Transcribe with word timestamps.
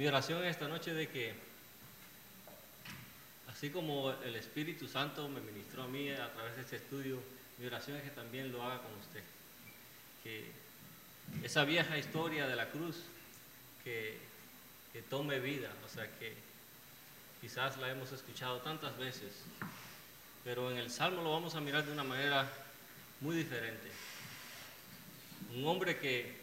Mi 0.00 0.06
oración 0.06 0.42
esta 0.46 0.66
noche 0.66 0.94
de 0.94 1.10
que, 1.10 1.34
así 3.48 3.68
como 3.68 4.10
el 4.24 4.34
Espíritu 4.34 4.88
Santo 4.88 5.28
me 5.28 5.42
ministró 5.42 5.82
a 5.82 5.88
mí 5.88 6.08
a 6.08 6.32
través 6.32 6.56
de 6.56 6.62
este 6.62 6.76
estudio, 6.76 7.18
mi 7.58 7.66
oración 7.66 7.98
es 7.98 8.04
que 8.04 8.08
también 8.08 8.50
lo 8.50 8.62
haga 8.62 8.80
con 8.80 8.94
usted. 8.94 9.22
Que 10.24 10.50
esa 11.42 11.66
vieja 11.66 11.98
historia 11.98 12.46
de 12.46 12.56
la 12.56 12.70
cruz, 12.70 12.96
que, 13.84 14.16
tome 15.10 15.38
vida, 15.38 15.70
o 15.84 15.88
sea, 15.90 16.06
que 16.18 16.34
quizás 17.42 17.76
la 17.76 17.90
hemos 17.90 18.10
escuchado 18.10 18.60
tantas 18.60 18.96
veces, 18.96 19.34
pero 20.44 20.70
en 20.70 20.78
el 20.78 20.90
Salmo 20.90 21.22
lo 21.22 21.32
vamos 21.32 21.56
a 21.56 21.60
mirar 21.60 21.84
de 21.84 21.92
una 21.92 22.04
manera 22.04 22.50
muy 23.20 23.36
diferente. 23.36 23.90
Un 25.54 25.66
hombre 25.66 25.98
que, 25.98 26.38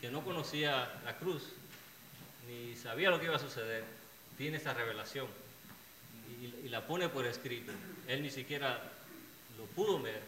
que 0.00 0.10
no 0.10 0.24
conocía 0.24 1.02
la 1.04 1.18
cruz, 1.18 1.52
ni 2.46 2.76
sabía 2.76 3.10
lo 3.10 3.18
que 3.18 3.26
iba 3.26 3.36
a 3.36 3.40
suceder, 3.40 3.84
tiene 4.36 4.56
esta 4.56 4.74
revelación 4.74 5.26
y, 6.40 6.68
la 6.68 6.86
pone 6.86 7.08
por 7.08 7.26
escrito. 7.26 7.72
Él 8.08 8.22
ni 8.22 8.30
siquiera 8.30 8.82
lo 9.58 9.64
pudo 9.66 10.00
ver, 10.00 10.22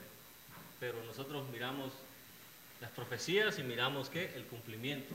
pero 0.79 1.03
nosotros 1.05 1.49
miramos 1.51 1.93
las 2.81 2.91
profecías 2.91 3.59
y 3.59 3.63
miramos 3.63 4.11
que 4.11 4.35
el 4.37 4.45
cumplimiento. 4.45 5.15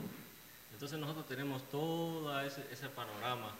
Entonces 0.72 0.98
nosotros 0.98 1.26
tenemos 1.28 1.68
todo 1.70 2.40
ese, 2.40 2.88
panorama 2.88 3.54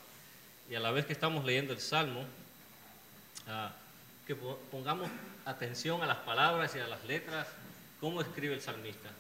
y 0.69 0.75
a 0.75 0.81
la 0.81 0.91
vez 0.91 1.07
que 1.07 1.13
estamos 1.13 1.45
leyendo 1.45 1.73
el 1.73 1.81
Salmo, 1.81 2.21
uh, 2.21 3.71
que 4.27 4.35
pongamos 4.71 5.09
atención 5.45 6.03
a 6.03 6.07
las 6.07 6.19
palabras 6.19 6.75
y 6.77 6.81
a 6.81 6.89
las 6.89 7.05
letras, 7.05 7.47
cómo 8.01 8.21
escribe 8.21 8.55
el 8.55 8.61
salmista, 8.61 9.11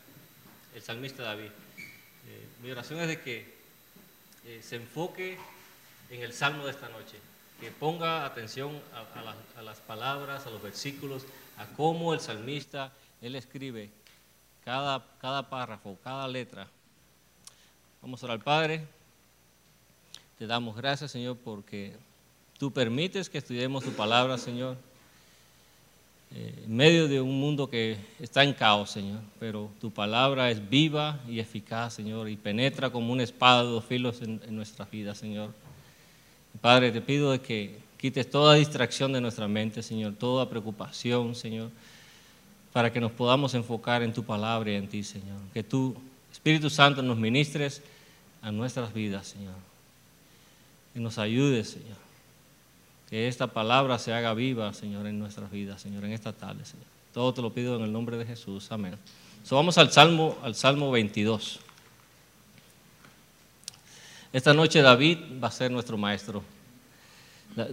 el 0.74 0.82
salmista 0.82 1.22
David. 1.22 1.50
Eh, 2.26 2.46
mi 2.62 2.70
oración 2.70 3.00
es 3.00 3.08
de 3.08 3.20
que 3.20 3.59
eh, 4.44 4.60
se 4.62 4.76
enfoque 4.76 5.38
en 6.10 6.22
el 6.22 6.32
salmo 6.32 6.64
de 6.64 6.72
esta 6.72 6.88
noche, 6.88 7.18
que 7.60 7.70
ponga 7.70 8.24
atención 8.24 8.80
a, 8.94 9.62
las, 9.62 9.78
palabras, 9.80 10.46
a 10.46 10.50
los 10.50 10.62
versículos, 10.62 11.24
a 11.58 11.66
cómo 11.76 12.14
el 12.14 12.20
salmista, 12.20 12.92
él 13.20 13.36
escribe 13.36 13.90
cada, 14.64 15.04
cada 15.20 15.48
párrafo, 15.48 15.98
cada 16.02 16.26
letra. 16.26 16.68
Vamos 18.02 18.22
a 18.22 18.26
orar 18.26 18.38
al 18.38 18.42
Padre. 18.42 18.86
Te 20.38 20.46
damos 20.46 20.74
gracias, 20.74 21.10
Señor, 21.10 21.36
porque 21.36 21.94
tú 22.58 22.72
permites 22.72 23.28
que 23.28 23.38
estudiemos 23.38 23.84
tu 23.84 23.92
palabra, 23.92 24.38
Señor 24.38 24.89
eh, 26.32 26.62
en 26.64 26.76
medio 26.76 27.08
de 27.08 27.20
un 27.20 27.40
mundo 27.40 27.68
que 27.68 27.96
está 28.20 28.44
en 28.44 28.52
caos, 28.52 28.90
Señor, 28.90 29.20
pero 29.40 29.68
tu 29.80 29.90
palabra 29.90 30.50
es 30.50 30.70
viva 30.70 31.18
y 31.28 31.40
eficaz, 31.40 31.94
Señor, 31.94 32.28
y 32.28 32.36
penetra 32.36 32.90
como 32.90 33.12
una 33.12 33.24
espada 33.24 33.64
de 33.64 33.70
dos 33.70 33.84
filos 33.84 34.22
en, 34.22 34.40
nuestras 34.54 34.88
vidas, 34.88 35.18
Señor. 35.18 35.52
Padre, 36.60 36.92
te 36.92 37.00
pido 37.00 37.32
de 37.32 37.40
que 37.40 37.78
quites 37.96 38.30
toda 38.30 38.54
distracción 38.54 39.12
de 39.12 39.20
nuestra 39.20 39.48
mente, 39.48 39.82
Señor, 39.82 40.14
toda 40.14 40.48
preocupación, 40.48 41.34
Señor, 41.34 41.70
para 42.72 42.92
que 42.92 43.00
nos 43.00 43.10
podamos 43.10 43.54
enfocar 43.54 44.04
en 44.04 44.12
tu 44.12 44.22
palabra 44.22 44.70
y 44.70 44.76
en 44.76 44.88
ti, 44.88 45.02
Señor. 45.02 45.38
Que 45.52 45.64
tú, 45.64 45.96
Espíritu 46.30 46.70
Santo, 46.70 47.02
nos 47.02 47.18
ministres 47.18 47.82
a 48.40 48.52
nuestras 48.52 48.94
vidas, 48.94 49.26
Señor. 49.26 49.54
Que 50.94 51.00
nos 51.00 51.18
ayudes, 51.18 51.70
Señor 51.70 52.09
que 53.10 53.26
esta 53.26 53.48
palabra 53.48 53.98
se 53.98 54.12
haga 54.12 54.32
viva, 54.34 54.72
Señor, 54.72 55.06
en 55.08 55.18
nuestras 55.18 55.50
vidas, 55.50 55.82
Señor, 55.82 56.04
en 56.04 56.12
esta 56.12 56.32
tarde, 56.32 56.64
Señor. 56.64 56.86
Todo 57.12 57.34
te 57.34 57.42
lo 57.42 57.52
pido 57.52 57.74
en 57.76 57.82
el 57.82 57.92
nombre 57.92 58.16
de 58.16 58.24
Jesús. 58.24 58.70
Amén. 58.70 58.96
So, 59.42 59.56
vamos 59.56 59.78
al 59.78 59.90
Salmo, 59.90 60.38
al 60.42 60.54
Salmo 60.54 60.92
22. 60.92 61.58
Esta 64.32 64.54
noche 64.54 64.80
David 64.80 65.18
va 65.42 65.48
a 65.48 65.50
ser 65.50 65.72
nuestro 65.72 65.98
maestro. 65.98 66.44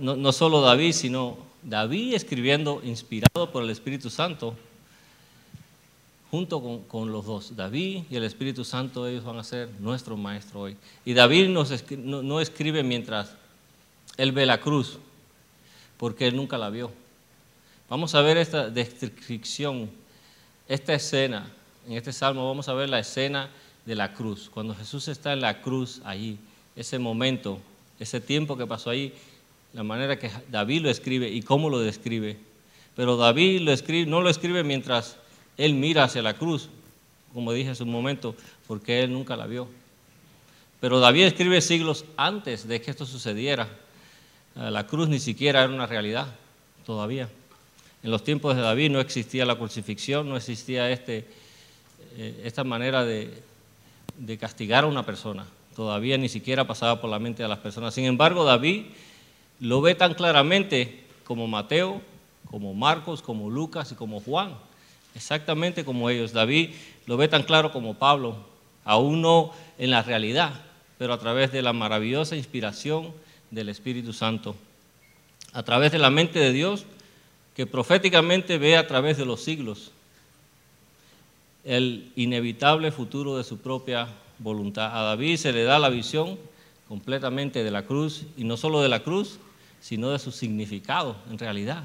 No, 0.01 0.31
solo 0.31 0.59
David, 0.61 0.93
sino 0.93 1.37
David 1.61 2.15
escribiendo, 2.15 2.81
inspirado 2.83 3.51
por 3.51 3.61
el 3.61 3.69
Espíritu 3.69 4.09
Santo, 4.09 4.55
junto 6.31 6.59
con, 6.63 6.81
con, 6.85 7.11
los 7.11 7.25
dos, 7.27 7.55
David 7.55 8.05
y 8.09 8.15
el 8.15 8.23
Espíritu 8.23 8.65
Santo, 8.65 9.05
ellos 9.05 9.23
van 9.23 9.37
a 9.37 9.43
ser 9.43 9.69
nuestro 9.79 10.17
maestro 10.17 10.61
hoy. 10.61 10.77
Y 11.05 11.13
David 11.13 11.49
no 11.49 12.41
escribe 12.41 12.81
mientras 12.81 13.35
él 14.17 14.31
ve 14.31 14.47
la 14.47 14.59
cruz, 14.59 14.97
porque 15.97 16.27
él 16.27 16.35
nunca 16.35 16.57
la 16.57 16.69
vio. 16.69 16.91
Vamos 17.89 18.15
a 18.15 18.21
ver 18.21 18.37
esta 18.37 18.69
descripción, 18.69 19.89
esta 20.67 20.93
escena, 20.93 21.51
en 21.87 21.93
este 21.93 22.11
salmo 22.11 22.45
vamos 22.45 22.67
a 22.67 22.73
ver 22.73 22.89
la 22.89 22.99
escena 22.99 23.49
de 23.85 23.95
la 23.95 24.13
cruz, 24.13 24.49
cuando 24.53 24.75
Jesús 24.75 25.07
está 25.07 25.31
en 25.31 25.41
la 25.41 25.61
cruz 25.61 26.01
allí, 26.03 26.37
ese 26.75 26.99
momento, 26.99 27.59
ese 27.99 28.19
tiempo 28.19 28.57
que 28.57 28.67
pasó 28.67 28.89
ahí, 28.89 29.13
la 29.73 29.83
manera 29.83 30.19
que 30.19 30.29
David 30.49 30.81
lo 30.81 30.89
escribe 30.89 31.29
y 31.29 31.41
cómo 31.41 31.69
lo 31.69 31.79
describe. 31.79 32.37
Pero 32.95 33.15
David 33.15 33.61
lo 33.61 33.71
escribe, 33.71 34.09
no 34.09 34.21
lo 34.21 34.29
escribe 34.29 34.63
mientras 34.63 35.17
él 35.55 35.73
mira 35.73 36.03
hacia 36.03 36.21
la 36.21 36.33
cruz, 36.33 36.69
como 37.33 37.53
dije 37.53 37.69
hace 37.69 37.83
un 37.83 37.91
momento, 37.91 38.35
porque 38.67 39.01
él 39.03 39.13
nunca 39.13 39.35
la 39.35 39.47
vio. 39.47 39.67
Pero 40.79 40.99
David 40.99 41.23
escribe 41.23 41.61
siglos 41.61 42.05
antes 42.17 42.67
de 42.67 42.81
que 42.81 42.91
esto 42.91 43.05
sucediera. 43.05 43.69
La 44.57 44.87
cruz 44.87 45.07
ni 45.07 45.19
siquiera 45.19 45.63
era 45.63 45.71
una 45.71 45.85
realidad 45.85 46.25
todavía. 46.83 47.29
En 48.01 48.09
los 48.09 48.23
tiempos 48.23 48.55
de 48.55 48.63
David 48.63 48.89
no 48.89 48.99
existía 48.99 49.45
la 49.45 49.55
crucifixión, 49.55 50.27
no 50.27 50.35
existía 50.35 50.89
este, 50.89 51.27
eh, 52.15 52.41
esta 52.43 52.63
manera 52.63 53.05
de, 53.05 53.43
de, 54.17 54.37
castigar 54.39 54.83
a 54.83 54.87
una 54.87 55.05
persona. 55.05 55.45
Todavía 55.75 56.17
ni 56.17 56.27
siquiera 56.27 56.65
pasaba 56.65 56.99
por 56.99 57.11
la 57.11 57.19
mente 57.19 57.43
de 57.43 57.49
las 57.49 57.59
personas. 57.59 57.93
Sin 57.93 58.05
embargo, 58.05 58.45
David 58.45 58.85
lo 59.59 59.79
ve 59.81 59.93
tan 59.93 60.15
claramente 60.15 61.03
como 61.23 61.47
Mateo, 61.47 62.01
como 62.49 62.73
Marcos, 62.73 63.21
como 63.21 63.51
Lucas 63.51 63.91
y 63.91 63.95
como 63.95 64.21
Juan. 64.21 64.55
Exactamente 65.13 65.85
como 65.85 66.09
ellos. 66.09 66.33
David 66.33 66.71
lo 67.05 67.15
ve 67.15 67.27
tan 67.27 67.43
claro 67.43 67.71
como 67.71 67.93
Pablo, 67.93 68.37
aún 68.85 69.21
no 69.21 69.51
en 69.77 69.91
la 69.91 70.01
realidad, 70.01 70.53
pero 70.97 71.13
a 71.13 71.19
través 71.19 71.51
de 71.51 71.61
la 71.61 71.73
maravillosa 71.73 72.35
inspiración 72.35 73.13
del 73.51 73.69
Espíritu 73.69 74.13
Santo, 74.13 74.55
a 75.53 75.63
través 75.63 75.91
de 75.91 75.99
la 75.99 76.09
mente 76.09 76.39
de 76.39 76.51
Dios, 76.51 76.85
que 77.55 77.65
proféticamente 77.65 78.57
ve 78.57 78.77
a 78.77 78.87
través 78.87 79.17
de 79.17 79.25
los 79.25 79.43
siglos 79.43 79.91
el 81.63 82.11
inevitable 82.15 82.91
futuro 82.91 83.37
de 83.37 83.43
su 83.43 83.57
propia 83.57 84.07
voluntad. 84.39 84.97
A 84.97 85.03
David 85.03 85.37
se 85.37 85.51
le 85.51 85.63
da 85.63 85.79
la 85.79 85.89
visión 85.89 86.37
completamente 86.87 87.63
de 87.63 87.71
la 87.71 87.83
cruz, 87.83 88.23
y 88.37 88.45
no 88.45 88.55
solo 88.55 88.81
de 88.81 88.87
la 88.89 89.03
cruz, 89.03 89.39
sino 89.81 90.11
de 90.11 90.19
su 90.19 90.31
significado 90.31 91.17
en 91.29 91.37
realidad. 91.37 91.83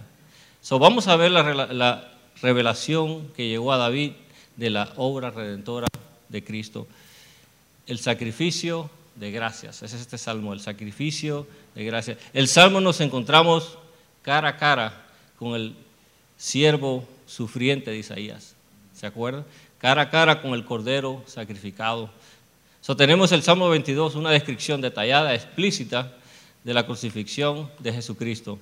So, 0.60 0.78
vamos 0.78 1.08
a 1.08 1.16
ver 1.16 1.32
la, 1.32 1.42
la 1.72 2.12
revelación 2.40 3.28
que 3.28 3.48
llegó 3.48 3.72
a 3.72 3.78
David 3.78 4.12
de 4.56 4.70
la 4.70 4.92
obra 4.96 5.30
redentora 5.30 5.88
de 6.28 6.44
Cristo, 6.44 6.86
el 7.86 7.98
sacrificio 7.98 8.88
de 9.14 9.30
gracias. 9.30 9.82
Ese 9.82 9.96
es 9.96 10.02
este 10.02 10.18
salmo, 10.18 10.52
el 10.52 10.60
sacrificio 10.60 11.46
de 11.74 11.84
gracias. 11.84 12.18
El 12.32 12.48
salmo 12.48 12.80
nos 12.80 13.00
encontramos 13.00 13.78
cara 14.22 14.48
a 14.48 14.56
cara 14.56 15.06
con 15.38 15.54
el 15.54 15.74
siervo 16.36 17.06
sufriente 17.26 17.90
de 17.90 17.98
Isaías. 17.98 18.54
¿Se 18.94 19.06
acuerdan? 19.06 19.44
Cara 19.78 20.02
a 20.02 20.10
cara 20.10 20.40
con 20.40 20.54
el 20.54 20.64
cordero 20.64 21.22
sacrificado. 21.26 22.10
So, 22.80 22.96
tenemos 22.96 23.30
el 23.32 23.42
Salmo 23.42 23.68
22, 23.68 24.16
una 24.16 24.30
descripción 24.30 24.80
detallada, 24.80 25.34
explícita 25.34 26.12
de 26.64 26.74
la 26.74 26.84
crucifixión 26.84 27.70
de 27.78 27.92
Jesucristo. 27.92 28.58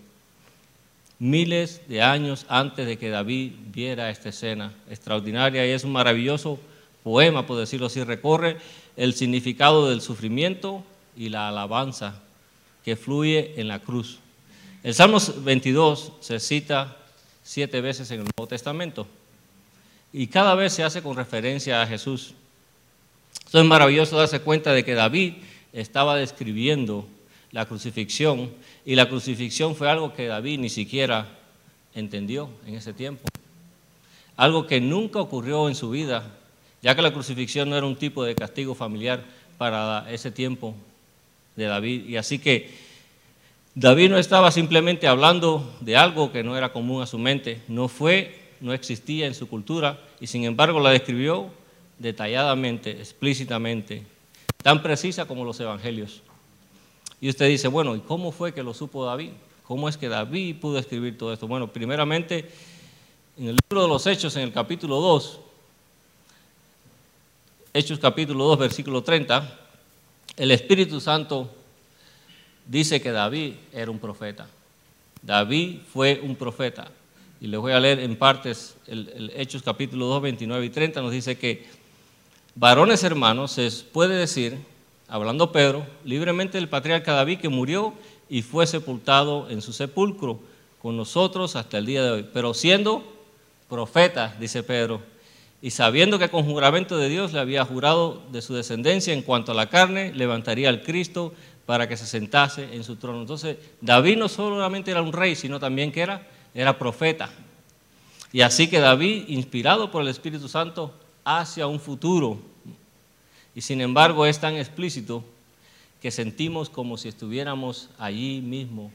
Miles 1.19 1.82
de 1.88 2.03
años 2.03 2.46
antes 2.49 2.87
de 2.87 2.99
que 2.99 3.11
David 3.11 3.53
viera 3.73 4.11
esta 4.11 4.31
escena 4.31 4.73
extraordinaria 4.88 5.67
y 5.67 5.70
es 5.70 5.85
un 5.85 5.93
maravilloso 5.93 6.58
poema, 7.03 7.46
por 7.46 7.58
decirlo 7.58 7.87
así, 7.87 8.03
recorre 8.03 8.56
el 9.00 9.14
significado 9.14 9.88
del 9.88 10.02
sufrimiento 10.02 10.85
y 11.17 11.31
la 11.31 11.49
alabanza 11.49 12.20
que 12.85 12.97
fluye 12.97 13.58
en 13.58 13.67
la 13.67 13.79
cruz. 13.79 14.19
El 14.82 14.93
Salmo 14.93 15.17
22 15.38 16.12
se 16.20 16.38
cita 16.38 16.99
siete 17.43 17.81
veces 17.81 18.11
en 18.11 18.19
el 18.20 18.26
Nuevo 18.37 18.47
Testamento 18.47 19.06
y 20.12 20.26
cada 20.26 20.55
vez 20.55 20.75
se 20.75 20.85
hace 20.85 21.00
con 21.00 21.17
referencia 21.17 21.81
a 21.81 21.87
Jesús. 21.87 22.35
Esto 23.43 23.58
es 23.58 23.64
maravilloso 23.64 24.19
darse 24.19 24.41
cuenta 24.41 24.75
de 24.75 24.85
que 24.85 24.93
David 24.93 25.32
estaba 25.73 26.17
describiendo 26.17 27.08
la 27.53 27.64
crucifixión 27.64 28.53
y 28.85 28.96
la 28.96 29.08
crucifixión 29.08 29.76
fue 29.76 29.88
algo 29.88 30.12
que 30.12 30.26
David 30.26 30.58
ni 30.58 30.69
siquiera 30.69 31.26
entendió 31.94 32.50
en 32.67 32.75
ese 32.75 32.93
tiempo. 32.93 33.26
Algo 34.37 34.67
que 34.67 34.79
nunca 34.79 35.20
ocurrió 35.20 35.70
en 35.70 35.75
su 35.75 35.88
vida 35.88 36.37
ya 36.82 36.94
que 36.94 37.03
la 37.03 37.12
crucifixión 37.12 37.69
no 37.71 37.77
era 37.77 37.87
un 37.87 37.97
tipo 37.97 38.25
de 38.25 38.35
castigo 38.35 38.75
familiar 38.75 39.25
para 39.59 40.11
ese 40.11 40.31
tiempo 40.31 40.75
de 41.56 41.65
David. 41.67 42.09
Y 42.09 42.17
así 42.17 42.38
que 42.38 42.71
David 43.75 44.11
no 44.11 44.19
estaba 44.19 44.50
simplemente 44.50 45.06
hablando 45.06 45.77
de 45.81 45.97
algo 45.97 46.32
que 46.32 46.43
no 46.43 46.56
era 46.56 46.73
común 46.73 47.03
a 47.03 47.06
su 47.06 47.19
mente, 47.19 47.61
no 47.69 47.88
fue, 47.88 48.38
no 48.61 48.73
existía 48.73 49.27
en 49.27 49.35
su 49.35 49.49
cultura 49.49 50.00
y 50.21 50.27
sin 50.27 50.44
embargo 50.44 50.81
la 50.81 50.91
describió 50.91 51.50
detalladamente, 51.99 52.91
explícitamente, 52.93 54.03
tan 54.62 54.82
precisa 54.82 55.27
como 55.27 55.44
los 55.44 55.61
evangelios. 55.61 56.23
Y 57.21 57.29
usted 57.29 57.49
dice, 57.49 57.69
bueno, 57.69 57.94
¿y 57.94 58.00
cómo 58.00 58.32
fue 58.32 58.55
que 58.55 58.62
lo 58.62 58.73
supo 58.73 59.05
David? 59.05 59.31
¿Cómo 59.65 59.88
es 59.88 59.97
que 59.97 60.09
David 60.09 60.56
pudo 60.56 60.79
escribir 60.79 61.19
todo 61.19 61.32
esto? 61.32 61.47
Bueno, 61.47 61.69
primeramente, 61.69 62.50
en 63.37 63.49
el 63.49 63.56
libro 63.69 63.82
de 63.82 63.88
los 63.88 64.06
Hechos, 64.06 64.35
en 64.37 64.43
el 64.43 64.53
capítulo 64.53 64.97
2, 65.00 65.41
Hechos 67.72 68.00
capítulo 68.00 68.46
2, 68.46 68.58
versículo 68.58 69.00
30, 69.00 69.49
el 70.37 70.50
Espíritu 70.50 71.00
Santo 71.00 71.49
dice 72.67 73.00
que 73.00 73.12
David 73.12 73.52
era 73.72 73.93
un 73.93 74.00
profeta. 74.00 74.49
David 75.22 75.78
fue 75.93 76.20
un 76.20 76.34
profeta. 76.34 76.90
Y 77.40 77.46
les 77.46 77.61
voy 77.61 77.70
a 77.70 77.78
leer 77.78 78.00
en 78.00 78.17
partes 78.17 78.75
el, 78.88 79.32
Hechos 79.37 79.62
capítulo 79.62 80.06
2, 80.06 80.22
29 80.22 80.67
y 80.67 80.70
30, 80.70 81.00
nos 81.00 81.12
dice 81.12 81.38
que 81.38 81.64
varones 82.56 83.05
hermanos, 83.05 83.52
se 83.52 83.70
puede 83.93 84.17
decir, 84.17 84.58
hablando 85.06 85.52
Pedro, 85.52 85.87
libremente 86.05 86.58
del 86.58 86.69
patriarca 86.69 87.12
David 87.12 87.38
que 87.38 87.49
murió 87.49 87.94
y 88.28 88.43
fue 88.43 88.67
sepultado 88.67 89.49
en 89.49 89.62
su 89.62 89.72
sepulcro 89.72 90.40
con 90.82 90.96
nosotros 90.96 91.55
hasta 91.55 91.78
el 91.78 91.87
día 91.87 92.02
de 92.02 92.11
hoy. 92.11 92.26
Pero 92.32 92.52
siendo 92.52 93.05
profeta, 93.69 94.34
dice 94.40 94.64
Pedro, 94.64 95.02
y 95.62 95.71
sabiendo 95.71 96.19
que 96.19 96.31
con 96.31 96.45
juramento 96.45 96.97
de 96.97 97.09
Dios 97.09 97.33
le 97.33 97.41
había 97.41 97.65
jurado 97.65 98.23
de 98.33 98.41
su 98.41 98.55
descendencia 98.55 99.12
en 99.12 99.23
cuanto 99.23 99.53
a 99.53 99.55
la 99.55 99.69
carne, 99.69 100.12
levantaría 100.15 100.69
al 100.71 100.83
Cristo 100.83 101.35
para 101.67 101.87
que 101.87 101.97
se 101.97 102.07
sentase 102.07 102.75
en 102.75 102.83
su 102.83 102.97
trono. 102.97 103.21
Entonces, 103.21 103.59
David 103.81 104.17
no 104.17 104.29
solamente 104.29 104.91
era 104.91 105.03
un 105.03 105.12
rey, 105.12 105.37
sino 105.37 105.61
también 105.61 105.93
que 105.93 106.01
era, 106.01 106.27
era 106.55 106.79
profeta. 106.79 107.31
Y 108.33 108.41
así 108.41 108.69
que 108.69 108.81
David, 108.81 109.25
inspirado 109.29 109.91
por 109.91 110.03
el 110.03 110.09
Espíritu 110.09 110.49
Santo, 110.49 110.95
hacia 111.25 111.67
un 111.67 111.79
futuro. 111.79 112.39
Y 113.55 113.61
sin 113.61 113.81
embargo 113.81 114.25
es 114.25 114.39
tan 114.41 114.56
explícito 114.56 115.23
que 116.01 116.11
sentimos 116.11 116.71
como 116.71 116.97
si 116.97 117.09
estuviéramos 117.09 117.91
allí 117.99 118.41
mismo, 118.41 118.91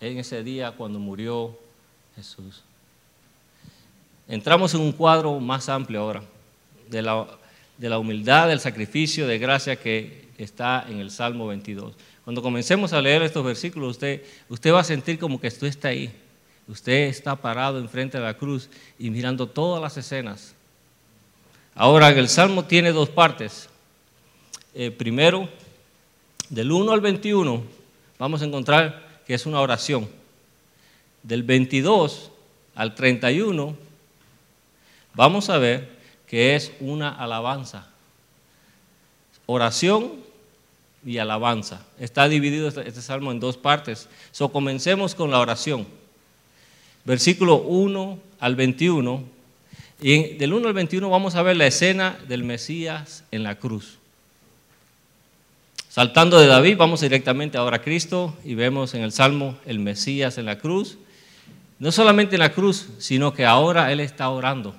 en 0.00 0.18
ese 0.18 0.42
día 0.42 0.72
cuando 0.72 0.98
murió 0.98 1.56
Jesús. 2.16 2.62
Entramos 4.30 4.72
en 4.74 4.80
un 4.80 4.92
cuadro 4.92 5.40
más 5.40 5.68
amplio 5.68 6.02
ahora, 6.02 6.22
de 6.88 7.02
la, 7.02 7.26
de 7.76 7.88
la 7.88 7.98
humildad, 7.98 8.46
del 8.46 8.60
sacrificio 8.60 9.26
de 9.26 9.40
gracia 9.40 9.74
que 9.74 10.28
está 10.38 10.86
en 10.88 11.00
el 11.00 11.10
Salmo 11.10 11.48
22. 11.48 11.94
Cuando 12.22 12.40
comencemos 12.40 12.92
a 12.92 13.02
leer 13.02 13.22
estos 13.22 13.44
versículos, 13.44 13.90
usted, 13.90 14.22
usted 14.48 14.72
va 14.72 14.80
a 14.82 14.84
sentir 14.84 15.18
como 15.18 15.40
que 15.40 15.48
usted 15.48 15.66
está 15.66 15.88
ahí. 15.88 16.12
Usted 16.68 17.08
está 17.08 17.34
parado 17.34 17.80
enfrente 17.80 18.18
de 18.18 18.24
la 18.24 18.34
cruz 18.34 18.68
y 19.00 19.10
mirando 19.10 19.48
todas 19.48 19.82
las 19.82 19.96
escenas. 19.96 20.54
Ahora, 21.74 22.10
el 22.10 22.28
Salmo 22.28 22.64
tiene 22.64 22.92
dos 22.92 23.08
partes. 23.08 23.68
Eh, 24.74 24.92
primero, 24.92 25.48
del 26.50 26.70
1 26.70 26.92
al 26.92 27.00
21, 27.00 27.64
vamos 28.16 28.42
a 28.42 28.44
encontrar 28.44 29.22
que 29.26 29.34
es 29.34 29.44
una 29.44 29.60
oración. 29.60 30.08
Del 31.24 31.42
22 31.42 32.30
al 32.76 32.94
31, 32.94 33.89
vamos 35.14 35.50
a 35.50 35.58
ver 35.58 35.88
que 36.26 36.54
es 36.54 36.72
una 36.80 37.08
alabanza. 37.10 37.88
Oración 39.46 40.12
y 41.04 41.18
alabanza. 41.18 41.84
Está 41.98 42.28
dividido 42.28 42.68
este, 42.68 42.86
este, 42.86 43.02
salmo 43.02 43.32
en 43.32 43.40
dos 43.40 43.56
partes. 43.56 44.08
So, 44.32 44.50
comencemos 44.50 45.14
con 45.14 45.30
la 45.30 45.40
oración. 45.40 45.86
Versículo 47.04 47.56
1 47.56 48.18
al 48.38 48.56
21. 48.56 49.24
Y 50.00 50.34
del 50.34 50.52
1 50.52 50.68
al 50.68 50.74
21 50.74 51.10
vamos 51.10 51.34
a 51.34 51.42
ver 51.42 51.56
la 51.56 51.66
escena 51.66 52.18
del 52.28 52.44
Mesías 52.44 53.24
en 53.30 53.42
la 53.42 53.56
cruz. 53.56 53.98
Saltando 55.88 56.38
de 56.38 56.46
David, 56.46 56.76
vamos 56.76 57.00
directamente 57.00 57.58
ahora 57.58 57.78
a 57.78 57.82
Cristo 57.82 58.36
y 58.44 58.54
vemos 58.54 58.94
en 58.94 59.02
el 59.02 59.10
Salmo 59.10 59.58
el 59.66 59.80
Mesías 59.80 60.38
en 60.38 60.46
la 60.46 60.58
cruz. 60.58 60.98
No 61.80 61.90
solamente 61.90 62.36
en 62.36 62.40
la 62.40 62.52
cruz, 62.52 62.86
sino 62.98 63.34
que 63.34 63.44
ahora 63.44 63.90
Él 63.90 63.98
está 63.98 64.28
orando. 64.28 64.76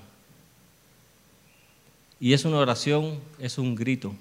Y 2.21 2.33
es 2.33 2.45
una 2.45 2.59
oración, 2.59 3.19
es 3.39 3.57
un 3.57 3.73
grito. 3.75 4.13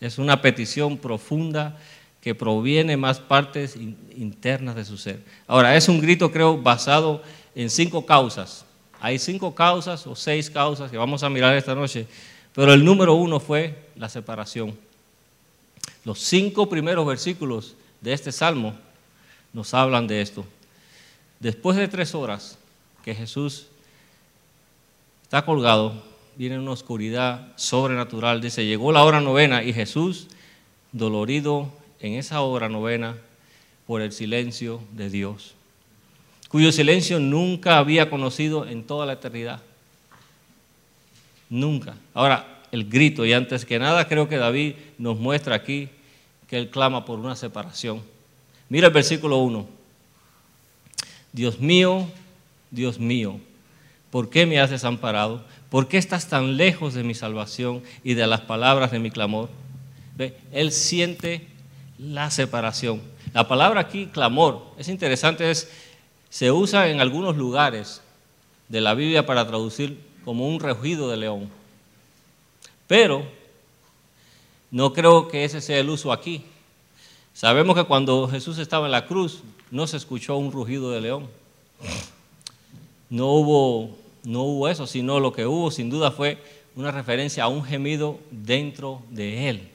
Es 0.00 0.18
una 0.18 0.42
petición 0.42 0.98
profunda 0.98 1.78
que 2.20 2.34
proviene 2.34 2.96
más 2.96 3.20
partes 3.20 3.76
internas 3.76 4.74
de 4.74 4.84
su 4.84 4.98
ser. 4.98 5.22
Ahora, 5.46 5.76
es 5.76 5.88
un 5.88 6.00
grito, 6.00 6.32
creo, 6.32 6.58
basado 6.60 7.22
en 7.54 7.70
cinco 7.70 8.04
causas. 8.04 8.66
Hay 9.00 9.20
cinco 9.20 9.54
causas 9.54 10.04
o 10.08 10.16
seis 10.16 10.50
causas 10.50 10.90
que 10.90 10.96
vamos 10.96 11.22
a 11.22 11.30
mirar 11.30 11.54
esta 11.54 11.76
noche, 11.76 12.08
pero 12.52 12.72
el 12.72 12.84
número 12.84 13.14
uno 13.14 13.38
fue 13.38 13.90
la 13.94 14.08
separación. 14.08 14.76
Los 16.04 16.18
cinco 16.18 16.68
primeros 16.68 17.06
versículos 17.06 17.76
de 18.00 18.12
este 18.12 18.32
salmo 18.32 18.74
nos 19.52 19.72
hablan 19.72 20.08
de 20.08 20.20
esto. 20.20 20.44
Después 21.38 21.76
de 21.76 21.86
tres 21.86 22.12
horas 22.12 22.58
que 23.04 23.14
Jesús 23.14 23.66
está 25.22 25.44
colgado, 25.44 26.02
viene 26.36 26.58
una 26.58 26.72
oscuridad 26.72 27.48
sobrenatural. 27.56 28.40
Dice, 28.40 28.64
llegó 28.64 28.92
la 28.92 29.04
hora 29.04 29.20
novena 29.20 29.62
y 29.62 29.72
Jesús, 29.72 30.28
dolorido 30.92 31.72
en 32.00 32.14
esa 32.14 32.40
hora 32.40 32.68
novena 32.68 33.16
por 33.86 34.02
el 34.02 34.12
silencio 34.12 34.80
de 34.92 35.10
Dios, 35.10 35.54
cuyo 36.48 36.72
silencio 36.72 37.20
nunca 37.20 37.78
había 37.78 38.10
conocido 38.10 38.66
en 38.66 38.84
toda 38.84 39.06
la 39.06 39.14
eternidad. 39.14 39.62
Nunca. 41.48 41.96
Ahora, 42.12 42.62
el 42.72 42.88
grito, 42.88 43.24
y 43.24 43.32
antes 43.32 43.64
que 43.64 43.78
nada 43.78 44.08
creo 44.08 44.28
que 44.28 44.36
David 44.36 44.74
nos 44.98 45.18
muestra 45.18 45.54
aquí 45.54 45.88
que 46.48 46.58
él 46.58 46.70
clama 46.70 47.04
por 47.04 47.18
una 47.18 47.36
separación. 47.36 48.02
Mira 48.68 48.88
el 48.88 48.92
versículo 48.92 49.38
1. 49.38 49.66
Dios 51.32 51.60
mío, 51.60 52.08
Dios 52.70 52.98
mío, 52.98 53.38
¿por 54.10 54.30
qué 54.30 54.46
me 54.46 54.58
has 54.58 54.70
desamparado? 54.70 55.44
¿Por 55.70 55.88
qué 55.88 55.98
estás 55.98 56.28
tan 56.28 56.56
lejos 56.56 56.94
de 56.94 57.02
mi 57.02 57.14
salvación 57.14 57.82
y 58.04 58.14
de 58.14 58.26
las 58.26 58.42
palabras 58.42 58.90
de 58.92 58.98
mi 58.98 59.10
clamor? 59.10 59.48
¿Ve? 60.16 60.36
Él 60.52 60.72
siente 60.72 61.46
la 61.98 62.30
separación. 62.30 63.02
La 63.32 63.48
palabra 63.48 63.80
aquí, 63.80 64.06
clamor, 64.06 64.62
es 64.78 64.88
interesante, 64.88 65.50
es, 65.50 65.70
se 66.30 66.52
usa 66.52 66.88
en 66.88 67.00
algunos 67.00 67.36
lugares 67.36 68.00
de 68.68 68.80
la 68.80 68.94
Biblia 68.94 69.26
para 69.26 69.46
traducir 69.46 70.00
como 70.24 70.48
un 70.48 70.60
rugido 70.60 71.10
de 71.10 71.16
león. 71.16 71.50
Pero 72.86 73.26
no 74.70 74.92
creo 74.92 75.28
que 75.28 75.44
ese 75.44 75.60
sea 75.60 75.78
el 75.78 75.90
uso 75.90 76.12
aquí. 76.12 76.44
Sabemos 77.34 77.76
que 77.76 77.84
cuando 77.84 78.28
Jesús 78.28 78.58
estaba 78.58 78.86
en 78.86 78.92
la 78.92 79.06
cruz 79.06 79.42
no 79.70 79.86
se 79.86 79.96
escuchó 79.96 80.36
un 80.36 80.52
rugido 80.52 80.90
de 80.90 81.00
león. 81.00 81.28
No 83.10 83.26
hubo 83.32 83.96
no 84.26 84.42
hubo 84.42 84.68
eso, 84.68 84.88
sino 84.88 85.20
lo 85.20 85.32
que 85.32 85.46
hubo 85.46 85.70
sin 85.70 85.88
duda 85.88 86.10
fue 86.10 86.36
una 86.74 86.90
referencia 86.90 87.44
a 87.44 87.48
un 87.48 87.64
gemido 87.64 88.18
dentro 88.32 89.00
de 89.10 89.48
él, 89.48 89.68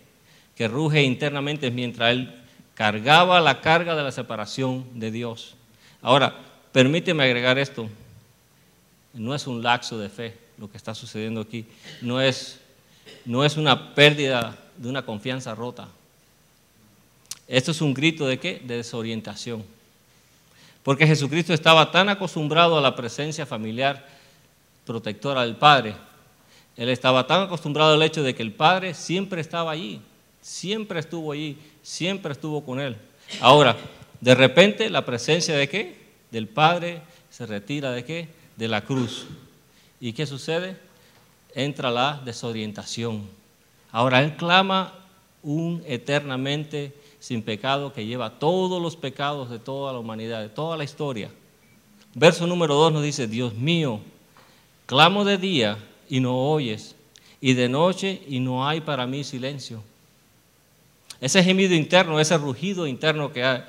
que 0.58 0.68
ruge 0.68 1.04
internamente 1.04 1.72
mientras 1.72 2.12
él 2.12 2.36
cargaba 2.76 3.40
la 3.40 3.62
carga 3.62 3.96
de 3.96 4.04
la 4.04 4.12
separación 4.12 4.86
de 4.94 5.10
Dios. 5.10 5.56
Ahora, 6.02 6.36
permíteme 6.74 7.24
agregar 7.24 7.58
esto, 7.58 7.88
no 9.14 9.34
es 9.34 9.48
un 9.48 9.64
laxo 9.64 9.98
de 9.98 10.10
fe 10.10 10.38
lo 10.58 10.70
que 10.70 10.76
está 10.76 10.94
sucediendo 10.94 11.40
aquí, 11.40 11.66
no 12.02 12.20
es, 12.20 12.60
no 13.24 13.46
es 13.46 13.56
una 13.56 13.96
pérdida 13.96 14.58
de 14.76 14.90
una 14.90 15.06
confianza 15.06 15.56
rota. 15.56 15.88
Esto 17.48 17.72
es 17.72 17.80
un 17.80 17.94
grito 17.94 18.28
de 18.28 18.38
qué? 18.38 18.62
De 18.66 18.76
desorientación. 18.76 19.64
Porque 20.84 21.08
Jesucristo 21.08 21.54
estaba 21.54 21.90
tan 21.90 22.10
acostumbrado 22.10 22.78
a 22.78 22.82
la 22.82 22.98
presencia 22.98 23.46
familiar 23.46 24.21
protectora 24.86 25.42
del 25.44 25.56
Padre. 25.56 25.96
Él 26.76 26.90
estaba 26.90 27.28
tan 27.28 27.44
acostumbrado 27.44 27.94
al 27.94 28.04
hecho 28.04 28.24
de 28.24 28.34
que 28.34 28.44
el 28.44 28.54
Padre 28.54 28.94
siempre 28.94 29.42
estaba 29.42 29.72
allí, 29.72 30.02
siempre 30.42 31.00
estuvo 31.00 31.32
allí, 31.32 31.58
siempre 31.82 32.32
estuvo 32.32 32.64
con 32.64 32.80
él. 32.80 32.98
Ahora, 33.40 33.76
de 34.20 34.36
repente 34.36 34.90
la 34.90 35.06
presencia 35.06 35.56
de 35.56 35.68
qué? 35.68 36.02
Del 36.32 36.48
Padre 36.48 37.02
se 37.30 37.46
retira 37.46 37.92
de 37.92 38.06
qué? 38.06 38.30
De 38.56 38.68
la 38.68 38.82
cruz. 38.82 39.28
¿Y 40.00 40.14
qué 40.14 40.26
sucede? 40.26 40.78
Entra 41.54 41.92
la 41.92 42.22
desorientación. 42.24 43.28
Ahora 43.92 44.22
Él 44.22 44.36
clama 44.36 44.94
un 45.44 45.84
eternamente 45.86 46.94
sin 47.20 47.44
pecado 47.44 47.94
que 47.94 48.06
lleva 48.06 48.40
todos 48.40 48.82
los 48.82 48.96
pecados 48.96 49.50
de 49.50 49.60
toda 49.60 49.94
la 49.94 50.00
humanidad, 50.00 50.42
de 50.42 50.50
toda 50.50 50.78
la 50.78 50.84
historia. 50.84 51.30
Verso 52.14 52.48
número 52.48 52.76
2 52.76 52.94
nos 52.94 53.04
dice, 53.04 53.28
Dios 53.28 53.54
mío, 53.54 54.02
Clamo 54.92 55.24
de 55.24 55.38
día 55.38 55.78
y 56.10 56.20
no 56.20 56.36
oyes, 56.36 56.98
y 57.40 57.54
de 57.54 57.70
noche 57.70 58.22
y 58.28 58.42
no 58.42 58.68
hay 58.68 58.82
para 58.82 59.08
mí 59.08 59.24
silencio. 59.24 59.82
Ese 61.22 61.42
gemido 61.46 61.74
interno, 61.74 62.20
ese 62.20 62.38
rugido 62.38 62.86
interno 62.86 63.32
que, 63.32 63.62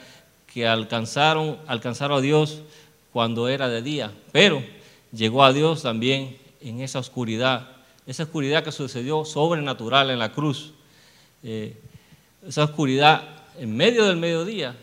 que 0.52 0.66
alcanzaron, 0.66 1.58
alcanzaron 1.68 2.18
a 2.18 2.20
Dios 2.20 2.62
cuando 3.12 3.46
era 3.46 3.68
de 3.68 3.82
día, 3.82 4.10
pero 4.32 4.64
llegó 5.12 5.44
a 5.44 5.52
Dios 5.52 5.82
también 5.82 6.38
en 6.60 6.80
esa 6.80 6.98
oscuridad, 6.98 7.68
esa 8.04 8.24
oscuridad 8.24 8.64
que 8.64 8.72
sucedió 8.72 9.24
sobrenatural 9.24 10.10
en 10.10 10.18
la 10.18 10.32
cruz. 10.32 10.72
Eh, 11.44 11.76
esa 12.44 12.64
oscuridad 12.64 13.22
en 13.60 13.76
medio 13.76 14.06
del 14.06 14.16
mediodía, 14.16 14.74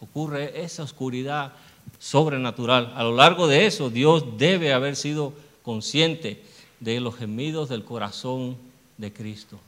ocurre 0.00 0.58
esa 0.64 0.84
oscuridad 0.84 1.52
sobrenatural. 1.98 2.94
A 2.96 3.02
lo 3.02 3.14
largo 3.14 3.46
de 3.46 3.66
eso, 3.66 3.90
Dios 3.90 4.38
debe 4.38 4.72
haber 4.72 4.96
sido 4.96 5.34
consciente 5.62 6.42
de 6.80 7.00
los 7.00 7.16
gemidos 7.16 7.68
del 7.68 7.84
corazón 7.84 8.56
de 8.98 9.12
Cristo. 9.12 9.58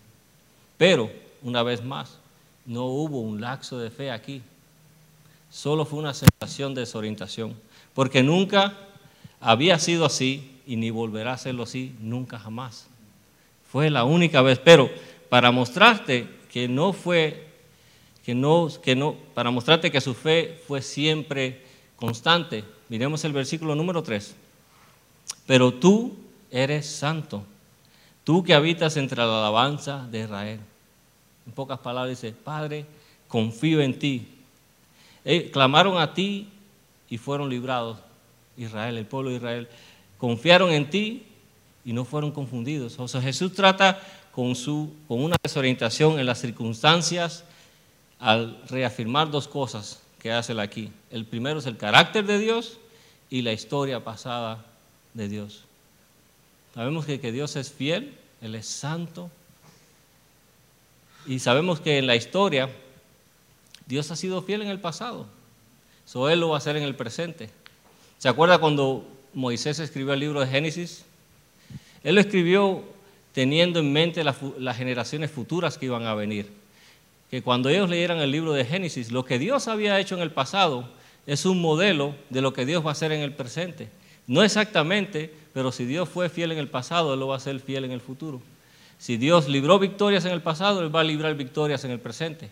Pero, 0.76 1.10
una 1.42 1.62
vez 1.62 1.84
más, 1.84 2.18
no 2.66 2.86
hubo 2.86 3.20
un 3.20 3.40
laxo 3.40 3.78
de 3.78 3.90
fe 3.90 4.10
aquí. 4.10 4.42
Solo 5.50 5.84
fue 5.84 6.00
una 6.00 6.14
sensación 6.14 6.74
de 6.74 6.80
desorientación, 6.80 7.54
porque 7.94 8.22
nunca 8.22 8.76
había 9.40 9.78
sido 9.78 10.04
así 10.04 10.50
y 10.66 10.76
ni 10.76 10.90
volverá 10.90 11.34
a 11.34 11.38
serlo 11.38 11.62
así 11.62 11.94
nunca 12.00 12.38
jamás. 12.38 12.86
Fue 13.70 13.90
la 13.90 14.04
única 14.04 14.42
vez, 14.42 14.58
pero 14.58 14.90
para 15.28 15.50
mostrarte 15.50 16.28
que 16.50 16.68
no 16.68 16.92
fue 16.92 17.48
que 18.24 18.34
no 18.34 18.68
que 18.82 18.96
no 18.96 19.16
para 19.34 19.50
mostrarte 19.50 19.90
que 19.90 20.00
su 20.00 20.14
fe 20.14 20.60
fue 20.66 20.80
siempre 20.80 21.62
constante. 21.96 22.64
Miremos 22.88 23.24
el 23.24 23.32
versículo 23.32 23.74
número 23.74 24.02
3. 24.02 24.34
Pero 25.46 25.74
tú 25.74 26.16
eres 26.50 26.86
santo, 26.86 27.44
tú 28.22 28.42
que 28.42 28.54
habitas 28.54 28.96
entre 28.96 29.18
la 29.18 29.24
alabanza 29.24 30.06
de 30.10 30.20
Israel. 30.20 30.60
En 31.46 31.52
pocas 31.52 31.78
palabras 31.78 32.20
dice, 32.20 32.32
Padre, 32.32 32.86
confío 33.28 33.80
en 33.80 33.98
ti. 33.98 34.28
Eh, 35.24 35.50
clamaron 35.50 35.98
a 35.98 36.14
ti 36.14 36.48
y 37.08 37.18
fueron 37.18 37.48
librados. 37.48 37.98
Israel, 38.56 38.96
el 38.96 39.06
pueblo 39.06 39.30
de 39.30 39.36
Israel, 39.36 39.68
confiaron 40.18 40.70
en 40.70 40.88
ti 40.88 41.26
y 41.84 41.92
no 41.92 42.04
fueron 42.04 42.30
confundidos. 42.30 42.98
O 42.98 43.08
sea, 43.08 43.20
Jesús 43.20 43.52
trata 43.52 44.00
con, 44.32 44.54
su, 44.54 44.94
con 45.08 45.22
una 45.22 45.36
desorientación 45.42 46.18
en 46.18 46.26
las 46.26 46.40
circunstancias 46.40 47.44
al 48.18 48.58
reafirmar 48.68 49.30
dos 49.30 49.48
cosas 49.48 50.02
que 50.18 50.32
hace 50.32 50.58
aquí. 50.60 50.90
El 51.10 51.26
primero 51.26 51.58
es 51.58 51.66
el 51.66 51.76
carácter 51.76 52.24
de 52.24 52.38
Dios 52.38 52.78
y 53.28 53.42
la 53.42 53.52
historia 53.52 54.02
pasada 54.02 54.64
de 55.14 55.28
Dios. 55.28 55.64
Sabemos 56.75 57.06
que, 57.06 57.21
que 57.21 57.33
Dios 57.33 57.56
es 57.56 57.73
fiel, 57.73 58.14
Él 58.42 58.54
es 58.54 58.66
santo, 58.66 59.30
y 61.26 61.38
sabemos 61.38 61.80
que 61.80 61.99
en 61.99 62.06
la 62.06 62.16
historia 62.16 62.68
Dios 63.87 64.11
ha 64.11 64.16
sido 64.16 64.42
fiel 64.42 64.62
en 64.62 64.68
el 64.68 64.80
pasado. 64.80 65.26
So 66.04 66.28
Él 66.28 66.40
lo 66.40 66.50
va 66.50 66.56
a 66.56 66.59
hacer 66.59 66.76
en 66.76 66.83
el 66.83 66.94
presente. 66.94 67.49
¿Se 68.18 68.28
acuerda 68.28 68.59
cuando 68.59 69.06
Moisés 69.33 69.78
escribió 69.78 70.12
el 70.12 70.21
libro 70.21 70.40
de 70.40 70.47
Génesis? 70.47 71.04
Él 72.02 72.16
lo 72.16 72.21
escribió 72.21 72.85
teniendo 73.33 73.80
en 73.80 73.92
mente 73.92 74.23
las 74.23 74.76
generaciones 74.76 75.30
futuras 75.30 75.78
que 75.78 75.87
iban 75.87 76.06
a 76.06 76.14
venir. 76.14 76.50
Que 77.30 77.42
cuando 77.42 77.68
ellos 77.68 77.88
leyeran 77.88 78.18
el 78.18 78.30
libro 78.30 78.52
de 78.52 78.64
Génesis, 78.64 79.11
lo 79.11 79.25
que 79.25 79.38
Dios 79.38 79.66
había 79.66 79.99
hecho 79.99 80.14
en 80.14 80.23
el 80.23 80.30
pasado 80.30 80.88
es 81.26 81.47
un 81.47 81.61
modelo 81.61 82.14
de 82.30 82.42
lo 82.42 82.52
que 82.52 82.66
Dios 82.66 82.85
va 82.85 82.90
a 82.90 82.92
hacer 82.92 83.12
en 83.12 83.23
el 83.23 83.33
presente. 83.33 83.88
No 84.26 84.42
exactamente, 84.42 85.34
pero 85.52 85.70
si 85.72 85.84
Dios 85.84 86.08
fue 86.08 86.28
fiel 86.28 86.52
en 86.52 86.58
el 86.58 86.68
pasado, 86.68 87.14
Él 87.14 87.20
lo 87.20 87.28
va 87.28 87.36
a 87.36 87.40
ser 87.40 87.60
fiel 87.60 87.84
en 87.84 87.92
el 87.92 88.00
futuro. 88.00 88.40
Si 88.98 89.16
Dios 89.16 89.48
libró 89.48 89.78
victorias 89.78 90.24
en 90.24 90.32
el 90.32 90.42
pasado, 90.42 90.80
Él 90.80 90.94
va 90.94 91.00
a 91.00 91.04
librar 91.04 91.34
victorias 91.34 91.84
en 91.84 91.90
el 91.90 92.00
presente. 92.00 92.50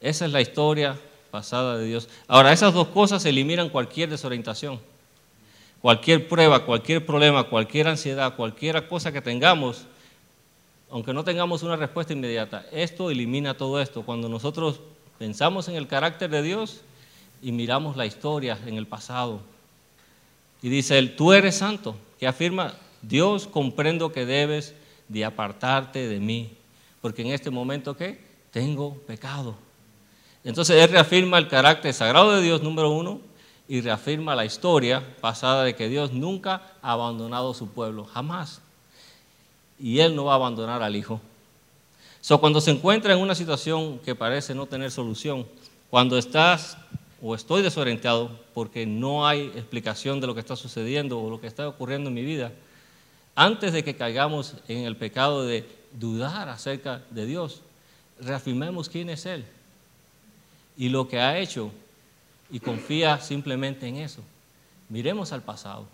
Esa 0.00 0.26
es 0.26 0.32
la 0.32 0.40
historia 0.40 0.98
pasada 1.30 1.76
de 1.76 1.86
Dios. 1.86 2.08
Ahora, 2.26 2.52
esas 2.52 2.74
dos 2.74 2.88
cosas 2.88 3.24
eliminan 3.24 3.68
cualquier 3.68 4.10
desorientación. 4.10 4.80
Cualquier 5.80 6.26
prueba, 6.28 6.64
cualquier 6.64 7.06
problema, 7.06 7.44
cualquier 7.44 7.88
ansiedad, 7.88 8.34
cualquier 8.34 8.88
cosa 8.88 9.12
que 9.12 9.22
tengamos, 9.22 9.86
aunque 10.90 11.12
no 11.12 11.22
tengamos 11.22 11.62
una 11.62 11.76
respuesta 11.76 12.12
inmediata, 12.12 12.66
esto 12.72 13.10
elimina 13.10 13.54
todo 13.54 13.80
esto. 13.80 14.02
Cuando 14.02 14.28
nosotros 14.28 14.80
pensamos 15.18 15.68
en 15.68 15.76
el 15.76 15.86
carácter 15.86 16.30
de 16.30 16.42
Dios 16.42 16.80
y 17.42 17.52
miramos 17.52 17.96
la 17.96 18.06
historia 18.06 18.58
en 18.66 18.76
el 18.76 18.86
pasado, 18.86 19.40
y 20.62 20.68
dice 20.68 20.98
él, 20.98 21.14
tú 21.16 21.32
eres 21.32 21.56
santo, 21.56 21.96
que 22.18 22.26
afirma 22.26 22.74
Dios, 23.02 23.46
comprendo 23.46 24.12
que 24.12 24.26
debes 24.26 24.74
de 25.08 25.24
apartarte 25.24 26.08
de 26.08 26.18
mí, 26.18 26.50
porque 27.00 27.22
en 27.22 27.28
este 27.28 27.50
momento 27.50 27.96
¿qué? 27.96 28.20
Tengo 28.50 28.94
pecado. 29.06 29.54
Entonces 30.44 30.82
Él 30.82 30.90
reafirma 30.90 31.38
el 31.38 31.48
carácter 31.48 31.92
sagrado 31.92 32.32
de 32.34 32.42
Dios, 32.42 32.62
número 32.62 32.90
uno, 32.90 33.20
y 33.68 33.80
reafirma 33.82 34.34
la 34.34 34.46
historia 34.46 35.04
pasada 35.20 35.62
de 35.62 35.74
que 35.74 35.88
Dios 35.88 36.12
nunca 36.12 36.62
ha 36.80 36.92
abandonado 36.92 37.50
a 37.50 37.54
su 37.54 37.68
pueblo, 37.68 38.04
jamás. 38.04 38.62
Y 39.78 40.00
Él 40.00 40.16
no 40.16 40.24
va 40.24 40.32
a 40.32 40.36
abandonar 40.36 40.82
al 40.82 40.96
Hijo. 40.96 41.20
So, 42.20 42.40
cuando 42.40 42.60
se 42.60 42.70
encuentra 42.70 43.12
en 43.12 43.20
una 43.20 43.34
situación 43.34 43.98
que 44.00 44.14
parece 44.14 44.54
no 44.54 44.66
tener 44.66 44.90
solución, 44.90 45.46
cuando 45.90 46.18
estás 46.18 46.78
o 47.22 47.34
estoy 47.34 47.62
desorientado 47.62 48.30
porque 48.54 48.86
no 48.86 49.26
hay 49.26 49.46
explicación 49.54 50.20
de 50.20 50.26
lo 50.26 50.34
que 50.34 50.40
está 50.40 50.56
sucediendo 50.56 51.20
o 51.20 51.30
lo 51.30 51.40
que 51.40 51.46
está 51.46 51.68
ocurriendo 51.68 52.08
en 52.08 52.14
mi 52.14 52.24
vida, 52.24 52.52
antes 53.34 53.72
de 53.72 53.84
que 53.84 53.96
caigamos 53.96 54.54
en 54.68 54.84
el 54.84 54.96
pecado 54.96 55.44
de 55.44 55.64
dudar 55.92 56.48
acerca 56.48 57.02
de 57.10 57.26
Dios, 57.26 57.62
reafirmemos 58.20 58.88
quién 58.88 59.10
es 59.10 59.26
Él 59.26 59.44
y 60.76 60.88
lo 60.88 61.08
que 61.08 61.20
ha 61.20 61.38
hecho 61.38 61.70
y 62.50 62.60
confía 62.60 63.18
simplemente 63.18 63.86
en 63.86 63.96
eso. 63.96 64.22
Miremos 64.88 65.32
al 65.32 65.42
pasado, 65.42 65.86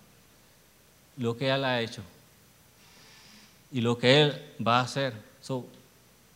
lo 1.17 1.37
que 1.37 1.49
Él 1.49 1.65
ha 1.65 1.81
hecho 1.81 2.03
y 3.73 3.81
lo 3.81 3.99
que 3.99 4.23
Él 4.23 4.43
va 4.65 4.81
a 4.81 4.83
hacer. 4.85 5.15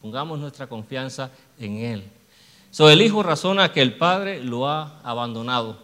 pongamos 0.01 0.39
nuestra 0.39 0.67
confianza 0.67 1.31
en 1.59 1.77
Él. 1.77 2.05
So, 2.71 2.91
el 2.91 3.03
Hijo 3.03 3.23
razona 3.23 3.73
que 3.73 3.83
el 3.83 3.95
Padre 3.95 4.43
lo 4.43 4.69
ha 4.69 5.01
abandonado 5.03 5.79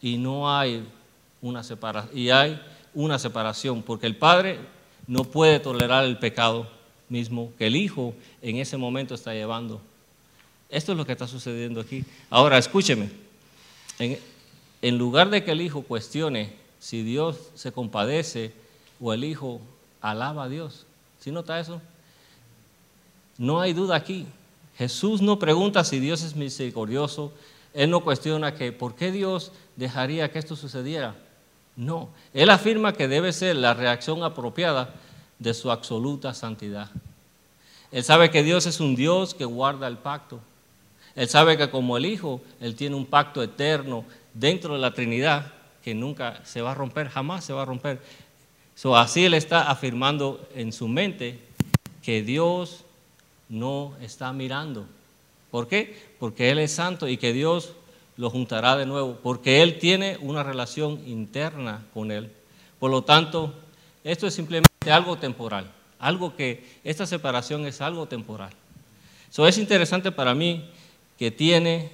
y 0.00 0.16
no 0.16 0.54
hay 0.54 0.84
una 1.42 1.62
separación. 1.62 2.18
Y 2.18 2.30
hay 2.30 2.60
una 2.94 3.18
separación, 3.18 3.82
porque 3.82 4.06
el 4.06 4.16
padre 4.16 4.58
no 5.06 5.24
puede 5.24 5.60
tolerar 5.60 6.04
el 6.04 6.18
pecado 6.18 6.66
mismo 7.08 7.52
que 7.58 7.66
el 7.66 7.76
hijo 7.76 8.14
en 8.42 8.56
ese 8.56 8.76
momento 8.76 9.14
está 9.14 9.32
llevando. 9.32 9.80
Esto 10.68 10.92
es 10.92 10.98
lo 10.98 11.04
que 11.04 11.12
está 11.12 11.26
sucediendo 11.26 11.80
aquí. 11.80 12.04
Ahora, 12.30 12.58
escúcheme, 12.58 13.10
en, 13.98 14.98
lugar 14.98 15.30
de 15.30 15.42
que 15.44 15.50
el 15.50 15.60
hijo 15.60 15.82
cuestione 15.82 16.54
si 16.78 17.02
Dios 17.02 17.36
se 17.54 17.72
compadece 17.72 18.52
o 19.00 19.12
el 19.12 19.24
hijo 19.24 19.60
alaba 20.00 20.44
a 20.44 20.48
Dios, 20.48 20.86
¿sí 21.18 21.30
nota 21.30 21.58
eso? 21.58 21.82
No 23.36 23.60
hay 23.60 23.72
duda 23.72 23.96
aquí. 23.96 24.26
Jesús 24.76 25.20
no 25.20 25.38
pregunta 25.38 25.84
si 25.84 26.00
Dios 26.00 26.22
es 26.22 26.36
misericordioso, 26.36 27.32
Él 27.74 27.90
no 27.90 28.00
cuestiona 28.00 28.54
que 28.54 28.72
por 28.72 28.94
qué 28.94 29.12
Dios 29.12 29.52
dejaría 29.76 30.30
que 30.30 30.38
esto 30.38 30.56
sucediera. 30.56 31.14
No, 31.76 32.10
él 32.34 32.50
afirma 32.50 32.92
que 32.92 33.08
debe 33.08 33.32
ser 33.32 33.56
la 33.56 33.72
reacción 33.74 34.22
apropiada 34.22 34.92
de 35.38 35.54
su 35.54 35.70
absoluta 35.70 36.34
santidad. 36.34 36.90
Él 37.90 38.04
sabe 38.04 38.30
que 38.30 38.42
Dios 38.42 38.66
es 38.66 38.80
un 38.80 38.94
Dios 38.94 39.34
que 39.34 39.44
guarda 39.44 39.88
el 39.88 39.96
pacto. 39.96 40.40
Él 41.16 41.28
sabe 41.28 41.56
que 41.56 41.70
como 41.70 41.96
el 41.96 42.06
Hijo, 42.06 42.40
Él 42.60 42.76
tiene 42.76 42.96
un 42.96 43.06
pacto 43.06 43.42
eterno 43.42 44.04
dentro 44.34 44.74
de 44.74 44.80
la 44.80 44.92
Trinidad 44.92 45.52
que 45.82 45.94
nunca 45.94 46.40
se 46.44 46.60
va 46.60 46.72
a 46.72 46.74
romper, 46.74 47.08
jamás 47.08 47.44
se 47.44 47.52
va 47.52 47.62
a 47.62 47.64
romper. 47.64 48.00
así 48.94 49.24
Él 49.24 49.34
está 49.34 49.70
afirmando 49.70 50.46
en 50.54 50.72
su 50.72 50.86
mente 50.86 51.40
que 52.02 52.22
Dios 52.22 52.84
no 53.50 53.94
está 54.00 54.32
mirando. 54.32 54.86
¿Por 55.50 55.68
qué? 55.68 55.94
Porque 56.18 56.50
Él 56.50 56.58
es 56.58 56.72
santo 56.72 57.08
y 57.08 57.18
que 57.18 57.34
Dios 57.34 57.74
lo 58.16 58.30
juntará 58.30 58.76
de 58.76 58.86
nuevo, 58.86 59.18
porque 59.22 59.62
Él 59.62 59.78
tiene 59.78 60.16
una 60.20 60.42
relación 60.42 61.02
interna 61.06 61.84
con 61.92 62.10
Él. 62.10 62.30
Por 62.78 62.90
lo 62.90 63.02
tanto, 63.02 63.52
esto 64.04 64.26
es 64.26 64.34
simplemente 64.34 64.90
algo 64.90 65.16
temporal, 65.18 65.70
algo 65.98 66.34
que 66.36 66.64
esta 66.84 67.06
separación 67.06 67.66
es 67.66 67.80
algo 67.80 68.06
temporal. 68.06 68.50
Eso 69.30 69.46
es 69.46 69.58
interesante 69.58 70.12
para 70.12 70.34
mí 70.34 70.64
que 71.18 71.30
tiene 71.30 71.90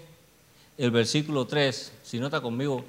el 0.78 0.90
versículo 0.90 1.46
3, 1.46 1.92
si 2.02 2.18
nota 2.18 2.40
conmigo, 2.40 2.84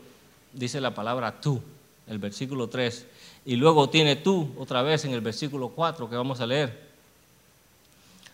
dice 0.54 0.82
la 0.82 0.94
palabra 0.94 1.40
tú, 1.40 1.62
el 2.08 2.18
versículo 2.20 2.68
3, 2.68 3.06
y 3.46 3.56
luego 3.56 3.90
tiene 3.90 4.18
tú 4.18 4.50
otra 4.58 4.82
vez 4.82 5.06
en 5.06 5.14
el 5.14 5.22
versículo 5.22 5.70
4 5.70 6.10
que 6.10 6.16
vamos 6.16 6.42
a 6.42 6.48
leer. 6.48 6.87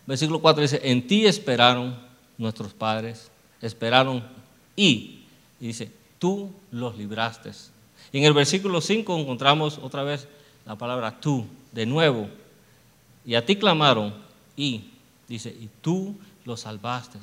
Versículo 0.06 0.40
4 0.40 0.62
dice, 0.62 0.80
en 0.82 1.06
ti 1.06 1.26
esperaron 1.26 1.96
nuestros 2.36 2.72
padres, 2.74 3.30
esperaron 3.60 4.22
y, 4.76 5.24
dice, 5.58 5.90
tú 6.18 6.50
los 6.70 6.96
libraste. 6.96 7.52
Y 8.12 8.18
en 8.18 8.24
el 8.24 8.32
versículo 8.32 8.80
5 8.80 9.18
encontramos 9.18 9.78
otra 9.78 10.02
vez 10.02 10.28
la 10.66 10.76
palabra 10.76 11.20
tú, 11.20 11.46
de 11.72 11.86
nuevo. 11.86 12.28
Y 13.24 13.34
a 13.34 13.44
ti 13.44 13.56
clamaron 13.56 14.14
y, 14.56 14.90
dice, 15.26 15.48
y 15.48 15.68
tú 15.80 16.14
los 16.44 16.60
salvaste. 16.60 17.18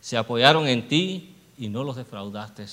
Se 0.00 0.16
apoyaron 0.16 0.66
en 0.68 0.86
ti 0.86 1.30
y 1.58 1.68
no 1.68 1.84
los 1.84 1.96
defraudaste. 1.96 2.66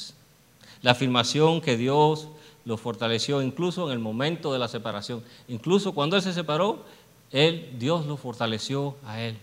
La 0.81 0.91
afirmación 0.91 1.59
que 1.59 1.75
Dios 1.75 2.27
los 2.65 2.79
fortaleció 2.79 3.41
incluso 3.41 3.87
en 3.87 3.93
el 3.93 3.99
momento 3.99 4.53
de 4.53 4.59
la 4.59 4.67
separación. 4.67 5.23
Incluso 5.47 5.93
cuando 5.93 6.15
Él 6.17 6.21
se 6.21 6.33
separó, 6.33 6.85
él, 7.31 7.75
Dios 7.77 8.05
lo 8.05 8.17
fortaleció 8.17 8.95
a 9.05 9.21
Él. 9.21 9.37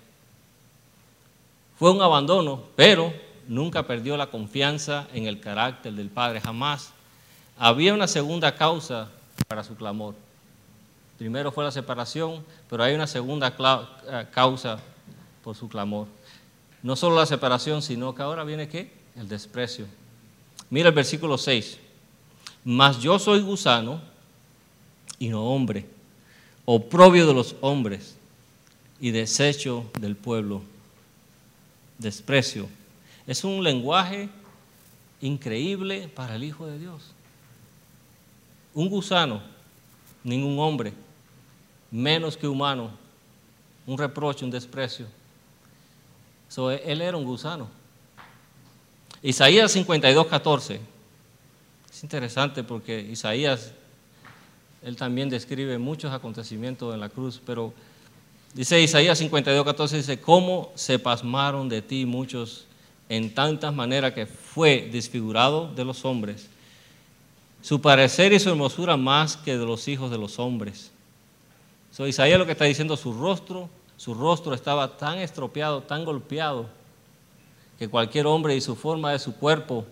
Fue 1.78 1.90
un 1.90 2.00
abandono, 2.00 2.62
pero 2.76 3.12
nunca 3.46 3.86
perdió 3.86 4.16
la 4.16 4.28
confianza 4.28 5.08
en 5.12 5.26
el 5.26 5.40
carácter 5.40 5.92
del 5.92 6.08
Padre, 6.08 6.40
jamás. 6.40 6.92
Había 7.58 7.94
una 7.94 8.08
segunda 8.08 8.54
causa 8.54 9.10
para 9.48 9.64
su 9.64 9.76
clamor. 9.76 10.14
Primero 11.18 11.52
fue 11.52 11.64
la 11.64 11.70
separación, 11.70 12.44
pero 12.68 12.82
hay 12.82 12.94
una 12.94 13.06
segunda 13.06 13.54
eh, 14.08 14.26
causa 14.32 14.78
por 15.42 15.54
su 15.54 15.68
clamor. 15.68 16.06
No 16.82 16.96
solo 16.96 17.16
la 17.16 17.26
separación, 17.26 17.82
sino 17.82 18.14
que 18.14 18.22
ahora 18.22 18.44
viene 18.44 18.68
qué? 18.68 18.92
El 19.16 19.28
desprecio. 19.28 19.86
Mira 20.70 20.88
el 20.88 20.94
versículo 20.94 21.38
6. 21.38 21.78
Mas 22.64 22.98
yo 23.00 23.18
soy 23.18 23.40
gusano 23.40 24.00
y 25.18 25.28
no 25.28 25.44
hombre, 25.44 25.86
oprobio 26.64 27.26
de 27.26 27.34
los 27.34 27.56
hombres 27.60 28.16
y 29.00 29.10
desecho 29.10 29.84
del 30.00 30.16
pueblo. 30.16 30.62
Desprecio. 31.98 32.68
Es 33.26 33.44
un 33.44 33.62
lenguaje 33.62 34.28
increíble 35.20 36.08
para 36.08 36.36
el 36.36 36.44
Hijo 36.44 36.66
de 36.66 36.78
Dios. 36.78 37.12
Un 38.74 38.88
gusano, 38.88 39.40
ningún 40.22 40.58
hombre, 40.58 40.92
menos 41.90 42.36
que 42.36 42.48
humano, 42.48 42.90
un 43.86 43.96
reproche, 43.96 44.44
un 44.44 44.50
desprecio. 44.50 45.06
él 46.84 47.00
era 47.00 47.16
un 47.16 47.24
gusano. 47.24 47.68
Isaías 49.22 49.72
52, 49.72 50.26
14. 50.26 50.80
Es 51.90 52.02
interesante 52.02 52.62
porque 52.64 53.00
Isaías, 53.00 53.72
él 54.84 54.96
también 54.96 55.30
describe 55.30 55.78
muchos 55.78 56.12
acontecimientos 56.12 56.92
en 56.92 57.00
la 57.00 57.08
cruz, 57.08 57.40
pero 57.44 57.72
dice 58.52 58.80
Isaías 58.80 59.18
52, 59.18 59.64
14, 59.64 59.96
dice, 59.96 60.20
¿cómo 60.20 60.72
se 60.74 60.98
pasmaron 60.98 61.68
de 61.70 61.80
ti 61.80 62.04
muchos 62.04 62.66
en 63.08 63.34
tantas 63.34 63.74
maneras 63.74 64.12
que 64.12 64.26
fue 64.26 64.88
desfigurado 64.92 65.72
de 65.74 65.84
los 65.84 66.04
hombres? 66.04 66.48
Su 67.62 67.80
parecer 67.80 68.34
y 68.34 68.38
su 68.38 68.50
hermosura 68.50 68.98
más 68.98 69.38
que 69.38 69.56
de 69.56 69.64
los 69.64 69.88
hijos 69.88 70.10
de 70.10 70.18
los 70.18 70.38
hombres. 70.38 70.90
So, 71.90 72.06
Isaías 72.06 72.38
lo 72.38 72.44
que 72.44 72.52
está 72.52 72.66
diciendo, 72.66 72.96
su 72.98 73.14
rostro, 73.14 73.70
su 73.96 74.12
rostro 74.12 74.52
estaba 74.52 74.98
tan 74.98 75.18
estropeado, 75.18 75.80
tan 75.80 76.04
golpeado, 76.04 76.68
que 77.78 77.88
cualquier 77.88 78.26
hombre 78.26 78.54
y 78.54 78.60
su 78.60 78.76
forma 78.76 79.12
de 79.12 79.18
su 79.18 79.34
cuerpo, 79.34 79.86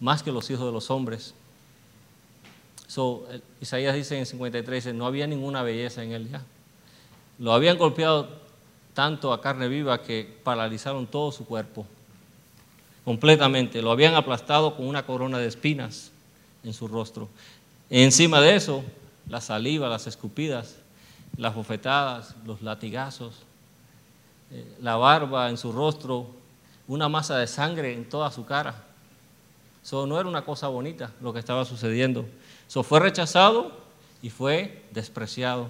más 0.00 0.22
que 0.22 0.32
los 0.32 0.48
hijos 0.48 0.64
de 0.64 0.72
los 0.72 0.90
hombres. 0.90 1.34
So, 2.86 3.26
Isaías 3.60 3.94
dice 3.94 4.18
en 4.18 4.26
53, 4.26 4.94
no 4.94 5.06
había 5.06 5.26
ninguna 5.26 5.62
belleza 5.62 6.02
en 6.02 6.12
él 6.12 6.30
ya. 6.30 6.42
Lo 7.38 7.52
habían 7.52 7.78
golpeado 7.78 8.28
tanto 8.94 9.32
a 9.32 9.40
carne 9.40 9.68
viva 9.68 10.02
que 10.02 10.38
paralizaron 10.42 11.06
todo 11.06 11.30
su 11.30 11.44
cuerpo, 11.44 11.86
completamente. 13.04 13.82
Lo 13.82 13.90
habían 13.90 14.14
aplastado 14.14 14.74
con 14.74 14.86
una 14.86 15.04
corona 15.04 15.38
de 15.38 15.48
espinas 15.48 16.12
en 16.64 16.72
su 16.72 16.88
rostro. 16.88 17.28
encima 17.90 18.40
de 18.40 18.56
eso, 18.56 18.82
la 19.28 19.40
saliva, 19.40 19.88
las 19.88 20.06
escupidas, 20.06 20.76
las 21.36 21.54
bofetadas, 21.54 22.34
los 22.44 22.62
latigazos, 22.62 23.34
eh, 24.50 24.64
la 24.80 24.96
barba 24.96 25.50
en 25.50 25.56
su 25.56 25.72
rostro, 25.72 26.28
una 26.88 27.08
masa 27.08 27.36
de 27.36 27.46
sangre 27.46 27.92
en 27.92 28.08
toda 28.08 28.30
su 28.30 28.46
cara. 28.46 28.84
Eso 29.82 30.06
no 30.06 30.18
era 30.18 30.28
una 30.28 30.44
cosa 30.44 30.68
bonita 30.68 31.12
lo 31.20 31.32
que 31.32 31.38
estaba 31.38 31.64
sucediendo. 31.64 32.24
Eso 32.68 32.82
fue 32.82 33.00
rechazado 33.00 33.72
y 34.22 34.30
fue 34.30 34.82
despreciado. 34.92 35.68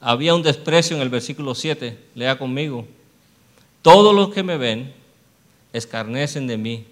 Había 0.00 0.34
un 0.34 0.42
desprecio 0.42 0.96
en 0.96 1.02
el 1.02 1.10
versículo 1.10 1.54
7, 1.54 1.98
lea 2.14 2.38
conmigo. 2.38 2.86
Todos 3.82 4.14
los 4.14 4.30
que 4.32 4.42
me 4.42 4.56
ven 4.56 4.94
escarnecen 5.72 6.46
de 6.46 6.56
mí, 6.56 6.86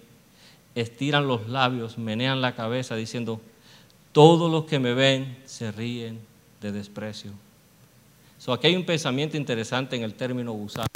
estiran 0.75 1.27
los 1.27 1.47
labios, 1.47 1.97
menean 1.97 2.41
la 2.41 2.55
cabeza 2.55 2.95
diciendo, 2.95 3.41
todos 4.11 4.51
los 4.51 4.65
que 4.65 4.79
me 4.79 4.93
ven 4.93 5.37
se 5.45 5.71
ríen 5.71 6.19
de 6.61 6.71
desprecio. 6.71 7.31
So, 8.37 8.53
aquí 8.53 8.67
hay 8.67 8.75
un 8.75 8.85
pensamiento 8.85 9.37
interesante 9.37 9.95
en 9.95 10.03
el 10.03 10.13
término 10.13 10.53
gusano. 10.53 10.87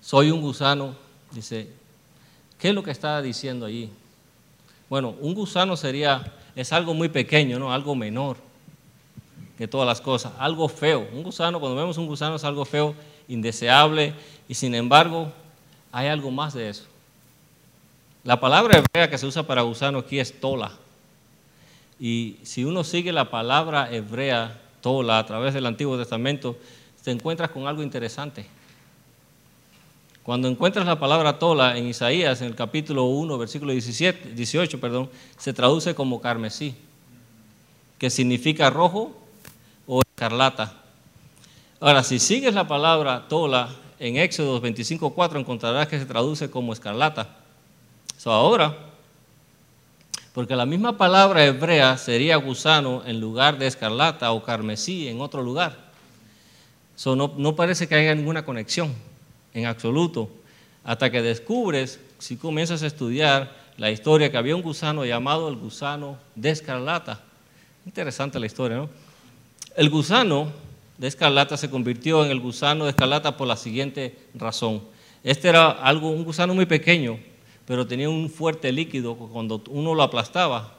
Soy 0.00 0.30
un 0.30 0.40
gusano, 0.40 0.94
dice, 1.32 1.68
¿qué 2.58 2.68
es 2.70 2.74
lo 2.74 2.82
que 2.82 2.90
está 2.90 3.20
diciendo 3.22 3.66
allí? 3.66 3.90
Bueno, 4.88 5.14
un 5.20 5.34
gusano 5.34 5.76
sería, 5.76 6.32
es 6.56 6.72
algo 6.72 6.94
muy 6.94 7.08
pequeño, 7.08 7.58
¿no? 7.58 7.72
Algo 7.72 7.94
menor 7.94 8.36
que 9.58 9.66
todas 9.66 9.86
las 9.86 10.00
cosas, 10.00 10.32
algo 10.38 10.68
feo. 10.68 11.08
Un 11.12 11.24
gusano, 11.24 11.58
cuando 11.58 11.76
vemos 11.76 11.98
un 11.98 12.06
gusano 12.06 12.36
es 12.36 12.44
algo 12.44 12.64
feo, 12.64 12.94
indeseable, 13.26 14.14
y 14.48 14.54
sin 14.54 14.74
embargo 14.74 15.32
hay 15.90 16.06
algo 16.06 16.30
más 16.30 16.54
de 16.54 16.70
eso. 16.70 16.84
La 18.24 18.38
palabra 18.38 18.78
hebrea 18.78 19.10
que 19.10 19.18
se 19.18 19.26
usa 19.26 19.42
para 19.42 19.62
gusano 19.62 19.98
aquí 19.98 20.20
es 20.20 20.40
tola. 20.40 20.72
Y 21.98 22.36
si 22.44 22.64
uno 22.64 22.84
sigue 22.84 23.12
la 23.12 23.30
palabra 23.30 23.92
hebrea 23.92 24.60
tola 24.80 25.18
a 25.18 25.26
través 25.26 25.54
del 25.54 25.66
Antiguo 25.66 25.98
Testamento, 25.98 26.56
te 27.02 27.10
encuentras 27.10 27.50
con 27.50 27.66
algo 27.66 27.82
interesante. 27.82 28.46
Cuando 30.28 30.46
encuentras 30.46 30.84
la 30.84 30.98
palabra 30.98 31.38
tola 31.38 31.78
en 31.78 31.86
Isaías, 31.86 32.42
en 32.42 32.48
el 32.48 32.54
capítulo 32.54 33.04
1, 33.04 33.38
versículo 33.38 33.72
17, 33.72 34.34
18, 34.34 34.78
perdón, 34.78 35.08
se 35.38 35.54
traduce 35.54 35.94
como 35.94 36.20
carmesí, 36.20 36.74
que 37.96 38.10
significa 38.10 38.68
rojo 38.68 39.16
o 39.86 40.02
escarlata. 40.02 40.74
Ahora, 41.80 42.02
si 42.02 42.18
sigues 42.18 42.52
la 42.52 42.68
palabra 42.68 43.26
tola 43.26 43.74
en 43.98 44.18
Éxodo 44.18 44.60
25, 44.60 45.14
4, 45.14 45.40
encontrarás 45.40 45.88
que 45.88 45.98
se 45.98 46.04
traduce 46.04 46.50
como 46.50 46.74
escarlata. 46.74 47.34
So, 48.18 48.30
ahora, 48.30 48.76
porque 50.34 50.54
la 50.54 50.66
misma 50.66 50.98
palabra 50.98 51.42
hebrea 51.42 51.96
sería 51.96 52.36
gusano 52.36 53.02
en 53.06 53.18
lugar 53.18 53.56
de 53.56 53.66
escarlata 53.66 54.30
o 54.32 54.42
carmesí 54.42 55.08
en 55.08 55.22
otro 55.22 55.40
lugar. 55.40 55.74
So, 56.96 57.16
no, 57.16 57.32
no 57.38 57.56
parece 57.56 57.88
que 57.88 57.94
haya 57.94 58.14
ninguna 58.14 58.44
conexión 58.44 59.07
en 59.54 59.66
absoluto, 59.66 60.30
hasta 60.84 61.10
que 61.10 61.22
descubres, 61.22 62.00
si 62.18 62.36
comienzas 62.36 62.82
a 62.82 62.86
estudiar 62.86 63.52
la 63.76 63.90
historia, 63.90 64.30
que 64.30 64.36
había 64.36 64.56
un 64.56 64.62
gusano 64.62 65.04
llamado 65.04 65.48
el 65.48 65.56
gusano 65.56 66.18
de 66.34 66.50
escarlata. 66.50 67.20
Interesante 67.86 68.40
la 68.40 68.46
historia, 68.46 68.78
¿no? 68.78 68.90
El 69.76 69.90
gusano 69.90 70.52
de 70.98 71.06
escarlata 71.06 71.56
se 71.56 71.70
convirtió 71.70 72.24
en 72.24 72.30
el 72.30 72.40
gusano 72.40 72.84
de 72.84 72.90
escarlata 72.90 73.36
por 73.36 73.46
la 73.46 73.56
siguiente 73.56 74.18
razón. 74.34 74.82
Este 75.22 75.48
era 75.48 75.70
algo, 75.70 76.10
un 76.10 76.24
gusano 76.24 76.54
muy 76.54 76.66
pequeño, 76.66 77.18
pero 77.66 77.86
tenía 77.86 78.10
un 78.10 78.28
fuerte 78.28 78.72
líquido. 78.72 79.14
Cuando 79.14 79.62
uno 79.68 79.94
lo 79.94 80.02
aplastaba, 80.02 80.74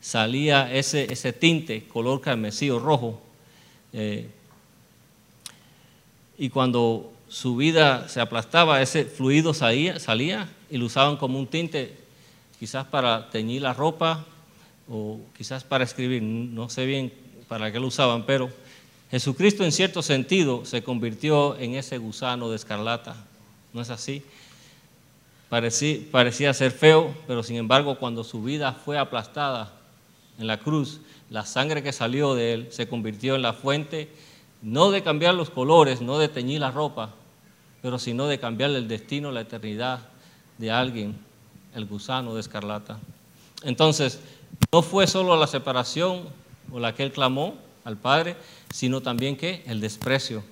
salía 0.00 0.72
ese, 0.72 1.12
ese 1.12 1.32
tinte 1.32 1.88
color 1.88 2.20
carmesí 2.20 2.70
o 2.70 2.78
rojo. 2.78 3.20
Eh, 3.92 4.28
y 6.38 6.48
cuando 6.50 7.12
su 7.28 7.56
vida 7.56 8.08
se 8.08 8.20
aplastaba, 8.20 8.80
ese 8.82 9.04
fluido 9.04 9.52
salía, 9.54 9.98
salía 9.98 10.48
y 10.70 10.78
lo 10.78 10.86
usaban 10.86 11.16
como 11.16 11.38
un 11.38 11.46
tinte, 11.46 11.96
quizás 12.58 12.86
para 12.86 13.30
teñir 13.30 13.62
la 13.62 13.74
ropa 13.74 14.24
o 14.88 15.20
quizás 15.36 15.64
para 15.64 15.84
escribir, 15.84 16.22
no 16.22 16.68
sé 16.68 16.86
bien 16.86 17.12
para 17.48 17.72
qué 17.72 17.80
lo 17.80 17.88
usaban, 17.88 18.24
pero 18.24 18.50
Jesucristo 19.10 19.64
en 19.64 19.72
cierto 19.72 20.02
sentido 20.02 20.64
se 20.64 20.82
convirtió 20.82 21.56
en 21.58 21.74
ese 21.74 21.98
gusano 21.98 22.50
de 22.50 22.56
escarlata, 22.56 23.16
¿no 23.72 23.82
es 23.82 23.90
así? 23.90 24.22
Parecía, 25.48 25.98
parecía 26.10 26.54
ser 26.54 26.72
feo, 26.72 27.14
pero 27.26 27.42
sin 27.42 27.56
embargo 27.56 27.98
cuando 27.98 28.24
su 28.24 28.42
vida 28.42 28.72
fue 28.72 28.98
aplastada 28.98 29.72
en 30.38 30.46
la 30.46 30.58
cruz, 30.58 31.00
la 31.30 31.44
sangre 31.44 31.82
que 31.82 31.92
salió 31.92 32.34
de 32.34 32.52
él 32.52 32.68
se 32.70 32.88
convirtió 32.88 33.36
en 33.36 33.42
la 33.42 33.52
fuente 33.52 34.08
no 34.66 34.90
de 34.90 35.04
cambiar 35.04 35.34
los 35.34 35.48
colores, 35.48 36.00
no 36.00 36.18
de 36.18 36.26
teñir 36.26 36.60
la 36.60 36.72
ropa, 36.72 37.10
pero 37.82 38.00
sino 38.00 38.26
de 38.26 38.40
cambiar 38.40 38.70
el 38.70 38.88
destino, 38.88 39.30
la 39.30 39.42
eternidad 39.42 40.00
de 40.58 40.72
alguien, 40.72 41.16
el 41.72 41.86
gusano 41.86 42.34
de 42.34 42.40
escarlata. 42.40 42.98
Entonces, 43.62 44.18
no 44.72 44.82
fue 44.82 45.06
solo 45.06 45.36
la 45.36 45.46
separación 45.46 46.24
o 46.72 46.80
la 46.80 46.96
que 46.96 47.04
él 47.04 47.12
clamó 47.12 47.54
al 47.84 47.96
Padre, 47.96 48.34
sino 48.74 49.00
también 49.00 49.36
que 49.36 49.62
el 49.66 49.80
desprecio. 49.80 50.42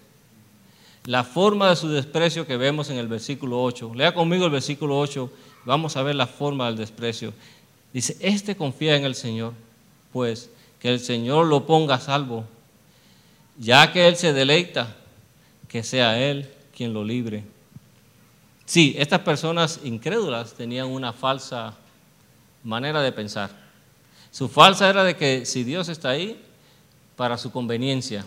La 1.07 1.25
forma 1.25 1.71
de 1.71 1.77
su 1.77 1.89
desprecio 1.89 2.47
que 2.47 2.57
vemos 2.57 2.91
en 2.91 2.99
el 2.99 3.09
versículo 3.09 3.61
8. 3.65 3.95
Lea 3.97 4.15
conmigo 4.15 4.45
el 4.45 4.53
versículo 4.53 4.97
8, 4.97 5.29
vamos 5.65 5.97
a 5.97 6.05
ver 6.05 6.15
la 6.15 6.29
forma 6.29 6.67
del 6.67 6.77
desprecio. 6.77 7.33
Dice, 7.93 8.17
este 8.21 8.55
confía 8.55 8.95
en 8.95 9.07
el 9.07 9.17
Señor, 9.17 9.55
pues 10.13 10.51
que 10.79 10.89
el 10.89 11.01
Señor 11.01 11.47
lo 11.47 11.67
ponga 11.67 11.97
a 11.97 12.01
salvo 12.01 12.45
ya 13.59 13.93
que 13.93 14.09
Él 14.09 14.17
se 14.17 14.33
deleita, 14.33 14.95
que 15.69 15.83
sea 15.83 16.19
Él 16.19 16.51
quien 16.75 16.93
lo 16.93 17.05
libre. 17.05 17.45
Sí, 18.67 18.95
estas 18.99 19.21
personas 19.21 19.81
incrédulas 19.85 20.55
tenían 20.55 20.87
una 20.87 21.13
falsa 21.13 21.75
manera 22.63 23.03
de 23.03 23.13
pensar. 23.13 23.51
Su 24.31 24.49
falsa 24.49 24.89
era 24.89 25.05
de 25.05 25.17
que 25.17 25.47
si 25.47 25.65
Dios 25.65 25.89
está 25.89 26.11
ahí, 26.11 26.41
para 27.17 27.39
su 27.39 27.53
conveniencia. 27.53 28.25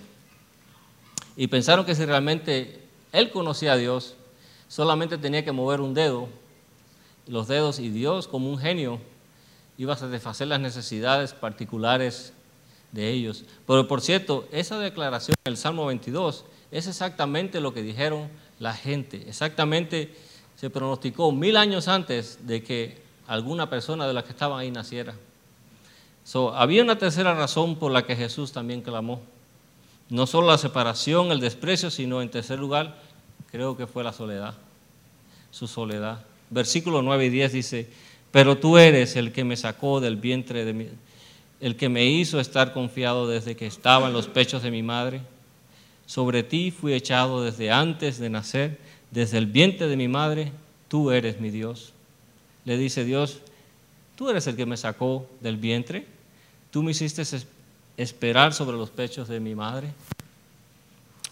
Y 1.36 1.48
pensaron 1.48 1.86
que 1.86 1.96
si 1.96 2.06
realmente 2.06 2.82
Él 3.12 3.32
conocía 3.32 3.74
a 3.74 3.78
Dios, 3.78 4.16
solamente 4.68 5.18
tenía 5.18 5.44
que 5.44 5.52
mover 5.52 5.82
un 5.82 5.94
dedo, 5.94 6.30
los 7.28 7.48
dedos, 7.48 7.80
y 7.80 7.90
Dios, 7.90 8.28
como 8.28 8.50
un 8.50 8.58
genio, 8.58 9.00
iba 9.78 9.94
a 9.94 9.98
satisfacer 9.98 10.48
las 10.48 10.60
necesidades 10.60 11.34
particulares 11.34 12.34
de 12.91 13.10
ellos. 13.12 13.43
Pero 13.65 13.88
por 13.88 14.02
cierto, 14.02 14.47
esa 14.52 14.80
declaración 14.80 15.36
del 15.45 15.58
Salmo 15.58 15.86
22 15.86 16.45
es 16.71 16.88
exactamente 16.88 17.62
lo 17.62 17.73
que 17.73 17.82
dijeron 17.82 18.30
la 18.60 18.73
gente. 18.73 19.26
Exactamente 19.28 20.13
se 20.56 20.69
pronosticó 20.69 21.32
mil 21.32 21.56
años 21.56 21.88
antes 21.88 22.39
de 22.47 22.63
que 22.63 22.97
alguna 23.28 23.69
persona 23.69 24.08
de 24.08 24.13
las 24.13 24.23
que 24.23 24.32
estaban 24.32 24.60
ahí 24.60 24.71
naciera. 24.71 25.13
había 26.54 26.84
una 26.84 26.97
tercera 26.97 27.36
razón 27.36 27.78
por 27.78 27.91
la 27.91 28.06
que 28.06 28.15
Jesús 28.15 28.52
también 28.52 28.82
clamó. 28.82 29.21
No 30.10 30.26
solo 30.26 30.47
la 30.47 30.58
separación, 30.58 31.32
el 31.32 31.41
desprecio, 31.41 31.91
sino 31.91 32.21
en 32.21 32.32
tercer 32.32 32.58
lugar, 32.58 32.97
creo 33.52 33.76
que 33.78 33.88
fue 33.88 34.04
la 34.04 34.13
soledad, 34.13 34.56
su 35.52 35.67
soledad. 35.67 36.26
Versículo 36.50 37.02
9 37.02 37.26
y 37.26 37.30
10 37.30 37.52
dice, 37.52 37.89
pero 38.32 38.58
tú 38.58 38.78
eres 38.78 39.15
el 39.15 39.34
que 39.34 39.43
me 39.43 39.58
sacó 39.58 40.00
del 40.00 40.15
vientre 40.15 40.63
de 40.63 40.73
mi, 40.73 40.89
el 41.60 41.76
que 41.76 41.89
me 41.89 42.06
hizo 42.06 42.39
estar 42.39 42.74
confiado 42.74 43.28
desde 43.28 43.56
que 43.56 43.65
estaba 43.65 44.08
en 44.08 44.13
los 44.13 44.28
pechos 44.28 44.63
de 44.63 44.72
mi 44.72 44.84
madre. 44.84 45.22
Sobre 46.06 46.43
ti 46.43 46.72
fui 46.72 46.93
echado 46.93 47.43
desde 47.43 47.72
antes 47.72 48.20
de 48.20 48.30
nacer, 48.30 48.80
desde 49.12 49.38
el 49.38 49.48
vientre 49.48 49.88
de 49.88 49.98
mi 49.98 50.08
madre, 50.08 50.52
tú 50.88 51.12
eres 51.12 51.39
mi 51.39 51.50
Dios. 51.50 51.93
Le 52.65 52.78
dice 52.78 53.04
Dios, 53.04 53.39
tú 54.15 54.30
eres 54.30 54.48
el 54.48 54.56
que 54.56 54.65
me 54.65 54.78
sacó 54.78 55.28
del 55.41 55.58
vientre, 55.58 56.06
tú 56.72 56.84
me 56.84 56.91
hiciste 56.91 57.24
esperar 57.98 58.54
sobre 58.54 58.78
los 58.78 58.89
pechos 58.89 59.28
de 59.28 59.39
mi 59.39 59.56
madre. 59.56 59.89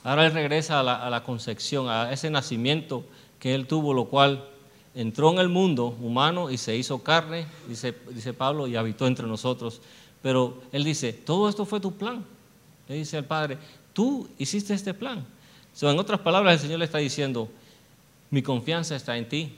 Ahora 0.03 0.25
él 0.25 0.33
regresa 0.33 0.79
a 0.79 1.09
la, 1.09 1.23
concepción, 1.23 1.89
a 1.89 2.11
ese 2.11 2.29
nacimiento 2.29 3.05
que 3.39 3.55
él 3.55 3.65
tuvo, 3.67 3.93
lo 3.93 4.05
cual 4.05 4.45
entró 4.93 5.31
en 5.31 5.39
el 5.39 5.49
mundo 5.49 5.97
humano 5.99 6.51
y 6.51 6.57
se 6.57 6.75
hizo 6.75 7.03
carne, 7.03 7.47
dice, 7.67 7.95
dice 8.11 8.33
Pablo, 8.33 8.67
y 8.67 8.75
habitó 8.75 9.07
entre 9.07 9.27
nosotros. 9.27 9.81
Pero 10.25 10.59
él 10.71 10.83
dice, 10.83 11.13
todo 11.13 11.47
esto 11.47 11.67
fue 11.67 11.79
tu 11.79 11.93
plan. 11.93 12.25
Le 12.87 12.95
dice 12.95 13.15
al 13.15 13.25
Padre, 13.25 13.59
tú 13.93 14.27
hiciste 14.39 14.73
este 14.73 14.91
plan. 14.91 15.23
en 15.79 15.99
otras 15.99 16.19
palabras, 16.19 16.55
el 16.55 16.61
Señor 16.61 16.79
le 16.79 16.85
está 16.85 16.97
diciendo, 16.97 17.47
mi 18.31 18.41
confianza 18.41 18.95
está 18.95 19.15
en 19.19 19.29
ti. 19.29 19.55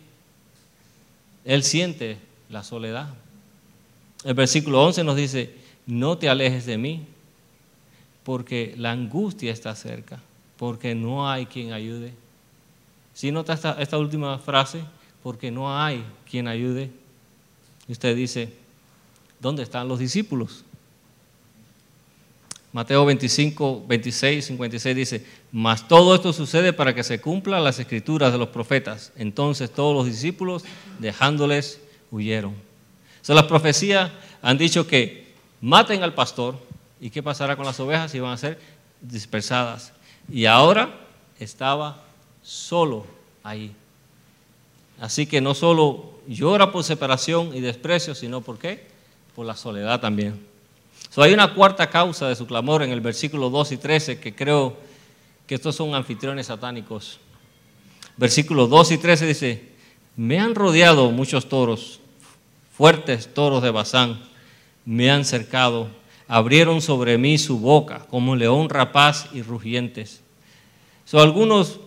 Él 1.46 1.64
siente 1.64 2.18
la 2.50 2.66
soledad. 2.66 3.14
El 4.26 4.34
versículo 4.34 4.84
11 4.84 5.06
nos 5.06 5.16
dice, 5.16 5.56
no 5.86 6.18
te 6.18 6.28
alejes 6.28 6.66
de 6.66 6.78
mí, 6.78 7.06
porque 8.26 8.76
la 8.78 8.92
angustia 8.92 9.54
está 9.54 9.74
cerca, 9.74 10.20
porque 10.58 10.94
no 10.94 11.30
hay 11.30 11.46
quien 11.46 11.72
ayude. 11.72 12.12
Si 13.14 13.32
nota 13.32 13.54
esta, 13.54 13.82
esta 13.82 13.98
última 13.98 14.38
frase, 14.38 14.82
porque 15.24 15.50
no 15.50 15.74
hay 15.74 16.04
quien 16.30 16.50
ayude. 16.50 16.92
Usted 17.88 18.18
dice, 18.18 18.67
¿dónde 19.40 19.64
están 19.64 19.88
los 19.88 20.00
discípulos? 20.00 20.64
Mateo 22.74 23.06
25, 23.06 23.86
26, 23.88 24.46
56 24.46 24.96
dice, 24.96 25.26
mas 25.52 25.88
todo 25.88 26.14
esto 26.14 26.34
sucede 26.34 26.74
para 26.74 26.94
que 26.94 27.04
se 27.04 27.20
cumplan 27.20 27.64
las 27.64 27.80
escrituras 27.80 28.32
de 28.32 28.38
los 28.38 28.50
profetas. 28.50 29.12
Entonces 29.16 29.72
todos 29.72 29.96
los 29.96 30.06
discípulos, 30.06 30.64
dejándoles, 31.00 31.82
huyeron. 32.12 32.54
O 33.28 33.34
las 33.34 33.46
profecías 33.46 34.12
han 34.42 34.58
dicho 34.58 34.86
que 34.88 35.34
maten 35.60 36.04
al 36.04 36.14
pastor 36.14 36.60
y 37.02 37.10
qué 37.10 37.24
pasará 37.24 37.56
con 37.56 37.66
las 37.66 37.80
ovejas 37.80 38.14
y 38.16 38.20
van 38.20 38.34
a 38.34 38.38
ser 38.38 38.60
dispersadas. 39.02 39.92
Y 40.32 40.46
ahora 40.46 40.94
estaba 41.40 42.04
solo 42.44 43.06
ahí. 43.44 43.74
Así 45.00 45.26
que 45.26 45.42
no 45.42 45.54
solo 45.54 46.12
llora 46.28 46.72
por 46.72 46.84
separación 46.84 47.56
y 47.56 47.62
desprecio, 47.62 48.16
sino 48.16 48.42
por 48.42 48.58
qué? 48.58 48.88
Por 49.38 49.46
la 49.46 49.56
soledad 49.56 50.02
también. 50.02 50.44
hay 51.16 51.32
una 51.32 51.54
cuarta 51.54 51.88
causa 51.92 52.28
de 52.28 52.36
su 52.36 52.48
clamor 52.48 52.82
en 52.82 52.90
el 52.90 53.02
versículo 53.02 53.52
2 53.52 53.74
y 53.74 53.78
13 53.78 54.20
que 54.20 54.34
creo 54.34 54.76
que 55.46 55.54
estos 55.54 55.76
son 55.76 55.94
anfitriones 55.94 56.48
satánicos. 56.48 57.20
Versículos 58.18 58.68
2 58.68 58.94
y 58.94 58.98
13 58.98 59.28
dice, 59.28 59.70
me 60.16 60.40
han 60.40 60.56
rodeado 60.56 61.12
muchos 61.12 61.48
toros, 61.50 62.00
fuertes 62.76 63.32
toros 63.32 63.62
de 63.62 63.70
Bazán, 63.70 64.20
me 64.86 65.12
han 65.12 65.24
cercado, 65.24 65.88
abrieron 66.28 66.82
sobre 66.82 67.20
mí 67.20 67.38
su 67.38 67.60
boca 67.60 68.08
como 68.10 68.36
león 68.36 68.70
rapaz 68.70 69.28
y 69.36 69.44
rugientes. 69.44 70.22
So, 71.06 71.20
algunos 71.20 71.80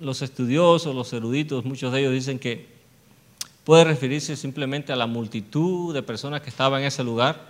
los 0.00 0.22
estudiosos, 0.22 0.92
los 0.92 1.12
eruditos, 1.12 1.64
muchos 1.64 1.92
de 1.92 2.00
ellos 2.00 2.12
dicen 2.14 2.40
que 2.40 2.73
puede 3.64 3.84
referirse 3.84 4.36
simplemente 4.36 4.92
a 4.92 4.96
la 4.96 5.06
multitud 5.06 5.94
de 5.94 6.02
personas 6.02 6.42
que 6.42 6.50
estaban 6.50 6.82
en 6.82 6.86
ese 6.86 7.02
lugar, 7.02 7.40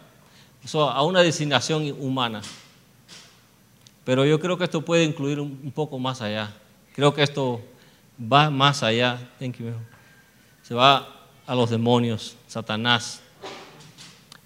a 0.73 1.03
una 1.03 1.21
designación 1.21 1.95
humana. 1.99 2.41
Pero 4.05 4.25
yo 4.25 4.39
creo 4.39 4.57
que 4.57 4.65
esto 4.65 4.83
puede 4.83 5.05
incluir 5.05 5.41
un, 5.41 5.73
poco 5.75 5.99
más 5.99 6.23
allá. 6.23 6.55
Creo 6.95 7.13
que 7.13 7.23
esto 7.23 7.61
va 8.21 8.51
más 8.51 8.83
allá. 8.83 9.19
Se 10.63 10.75
va 10.75 11.09
a 11.47 11.55
los 11.55 11.71
demonios, 11.71 12.37
Satanás. 12.47 13.21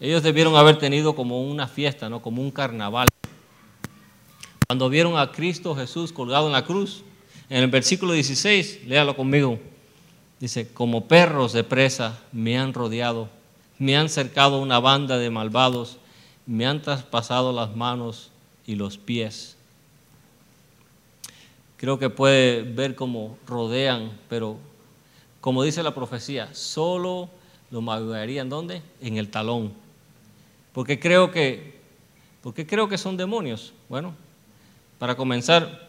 Ellos 0.01 0.23
debieron 0.23 0.57
haber 0.57 0.79
tenido 0.79 1.15
como 1.15 1.43
una 1.43 1.67
fiesta, 1.67 2.09
¿no? 2.09 2.23
como 2.23 2.41
un 2.41 2.51
carnaval. 2.51 3.09
Cuando 4.67 4.89
vieron 4.89 5.19
a 5.19 5.33
Cristo 5.33 5.75
Jesús 5.75 6.13
colgado 6.13 6.47
en 6.47 6.53
la 6.53 6.65
cruz, 6.65 7.03
en 7.49 7.63
el 7.63 7.71
versículo 7.71 8.13
16, 8.13 8.87
léalo 8.87 9.17
conmigo. 9.17 9.59
Dice, 10.41 10.73
como 10.73 11.09
perros 11.09 11.53
de 11.53 11.65
presa 11.65 12.19
me 12.33 12.59
han 12.59 12.73
rodeado, 12.73 13.29
me 13.79 13.97
han 13.97 14.09
cercado 14.09 14.61
una 14.61 14.79
banda 14.79 15.19
de 15.19 15.31
malvados, 15.31 15.99
me 16.47 16.67
han 16.67 16.81
traspasado 16.83 17.53
las 17.53 17.75
manos 17.75 18.31
y 18.67 18.77
los 18.77 18.99
pies. 18.99 19.57
Creo 21.77 21.99
que 21.99 22.11
puede 22.11 22.63
ver 22.63 22.95
cómo 22.95 23.37
rodean, 23.47 24.13
pero 24.29 24.59
como 25.41 25.63
dice 25.63 25.83
la 25.83 25.95
profecía, 25.95 26.53
solo 26.53 27.29
lo 27.71 27.81
magullarían 27.81 28.49
¿dónde? 28.49 28.83
En 29.01 29.17
el 29.17 29.29
talón. 29.31 29.73
Porque 30.73 30.99
creo 30.99 31.31
que, 31.31 31.81
porque 32.43 32.67
creo 32.67 32.89
que 32.89 32.99
son 32.99 33.17
demonios. 33.17 33.73
Bueno, 33.89 34.15
para 34.99 35.17
comenzar, 35.17 35.89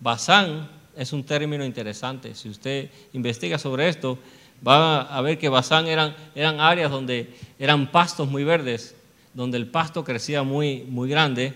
Basán 0.00 0.68
es 0.96 1.12
un 1.12 1.24
término 1.24 1.64
interesante. 1.64 2.34
Si 2.34 2.48
usted 2.48 2.90
investiga 3.12 3.58
sobre 3.58 3.88
esto, 3.88 4.18
va 4.66 5.02
a 5.02 5.20
ver 5.20 5.38
que 5.38 5.48
Bazán 5.48 5.86
eran, 5.86 6.14
eran 6.34 6.60
áreas 6.60 6.90
donde 6.90 7.34
eran 7.58 7.90
pastos 7.90 8.28
muy 8.28 8.44
verdes, 8.44 8.94
donde 9.32 9.58
el 9.58 9.66
pasto 9.66 10.04
crecía 10.04 10.42
muy, 10.42 10.84
muy 10.88 11.08
grande, 11.08 11.52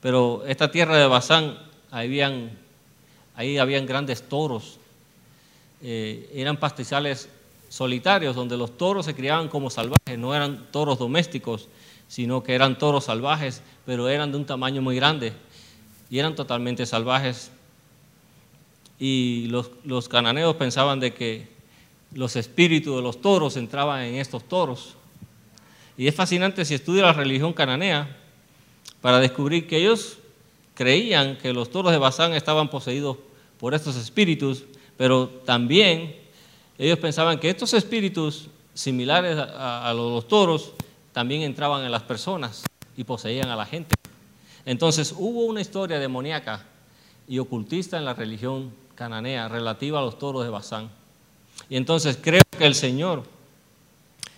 pero 0.00 0.44
esta 0.46 0.70
tierra 0.70 0.96
de 0.96 1.06
Bazán, 1.06 1.58
habían, 1.90 2.50
ahí 3.34 3.58
habían 3.58 3.86
grandes 3.86 4.22
toros, 4.28 4.78
eh, 5.82 6.30
eran 6.34 6.56
pastizales 6.56 7.28
solitarios, 7.68 8.36
donde 8.36 8.56
los 8.56 8.76
toros 8.76 9.06
se 9.06 9.14
criaban 9.14 9.48
como 9.48 9.70
salvajes, 9.70 10.18
no 10.18 10.34
eran 10.34 10.66
toros 10.70 10.98
domésticos, 10.98 11.68
sino 12.08 12.42
que 12.42 12.54
eran 12.54 12.78
toros 12.78 13.04
salvajes, 13.04 13.62
pero 13.86 14.08
eran 14.08 14.30
de 14.30 14.38
un 14.38 14.44
tamaño 14.44 14.82
muy 14.82 14.96
grande 14.96 15.32
y 16.10 16.18
eran 16.18 16.34
totalmente 16.34 16.86
salvajes 16.86 17.50
y 19.06 19.48
los, 19.48 20.08
cananeos 20.08 20.56
pensaban 20.56 20.98
de 20.98 21.12
que 21.12 21.46
los 22.14 22.36
espíritus 22.36 22.96
de 22.96 23.02
los 23.02 23.20
toros 23.20 23.58
entraban 23.58 24.00
en 24.00 24.14
estos 24.14 24.44
toros. 24.44 24.94
Y 25.98 26.06
es 26.06 26.14
fascinante 26.14 26.64
si 26.64 26.72
estudia 26.72 27.02
la 27.02 27.12
religión 27.12 27.52
cananea 27.52 28.16
para 29.02 29.20
descubrir 29.20 29.66
que 29.66 29.76
ellos 29.76 30.16
creían 30.72 31.36
que 31.36 31.52
los 31.52 31.70
toros 31.70 31.92
de 31.92 31.98
Bazán 31.98 32.32
estaban 32.32 32.70
poseídos 32.70 33.18
por 33.58 33.74
estos 33.74 33.94
espíritus, 33.96 34.64
pero 34.96 35.28
también 35.28 36.16
ellos 36.78 36.98
pensaban 36.98 37.38
que 37.38 37.50
estos 37.50 37.74
espíritus 37.74 38.48
similares 38.72 39.36
a, 39.36 39.86
a 39.86 39.92
los 39.92 40.26
toros 40.26 40.72
también 41.12 41.42
entraban 41.42 41.84
en 41.84 41.92
las 41.92 42.04
personas 42.04 42.64
y 42.96 43.04
poseían 43.04 43.50
a 43.50 43.56
la 43.56 43.66
gente. 43.66 43.94
Entonces 44.64 45.14
hubo 45.14 45.44
una 45.44 45.60
historia 45.60 45.98
demoníaca 45.98 46.64
y 47.28 47.38
ocultista 47.38 47.98
en 47.98 48.06
la 48.06 48.14
religión 48.14 48.72
cananea 48.94 49.48
relativa 49.48 49.98
a 49.98 50.02
los 50.02 50.18
toros 50.18 50.44
de 50.44 50.50
Bazán. 50.50 50.90
Y 51.68 51.76
entonces 51.76 52.18
creo 52.20 52.42
que 52.56 52.66
el 52.66 52.74
Señor 52.74 53.24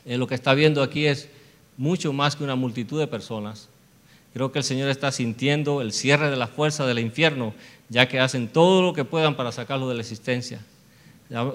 eh, 0.06 0.16
lo 0.16 0.28
que 0.28 0.36
está 0.36 0.54
viendo 0.54 0.82
aquí 0.82 1.06
es 1.06 1.28
mucho 1.76 2.12
más 2.12 2.36
que 2.36 2.44
una 2.44 2.54
multitud 2.54 2.98
de 2.98 3.08
personas. 3.08 3.68
Creo 4.32 4.52
que 4.52 4.60
el 4.60 4.64
Señor 4.64 4.88
está 4.88 5.10
sintiendo 5.10 5.82
el 5.82 5.92
cierre 5.92 6.30
de 6.30 6.36
la 6.36 6.46
fuerza 6.46 6.86
del 6.86 7.00
infierno, 7.00 7.54
ya 7.88 8.08
que 8.08 8.20
hacen 8.20 8.48
todo 8.48 8.82
lo 8.82 8.92
que 8.92 9.04
puedan 9.04 9.36
para 9.36 9.50
sacarlo 9.50 9.88
de 9.88 9.96
la 9.96 10.02
existencia. 10.02 10.60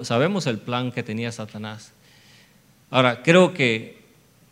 sabemos 0.02 0.46
el 0.46 0.58
plan 0.58 0.92
que 0.92 1.02
tenía 1.02 1.32
Satanás. 1.32 1.92
Ahora, 2.90 3.22
creo 3.22 3.54
que 3.54 4.02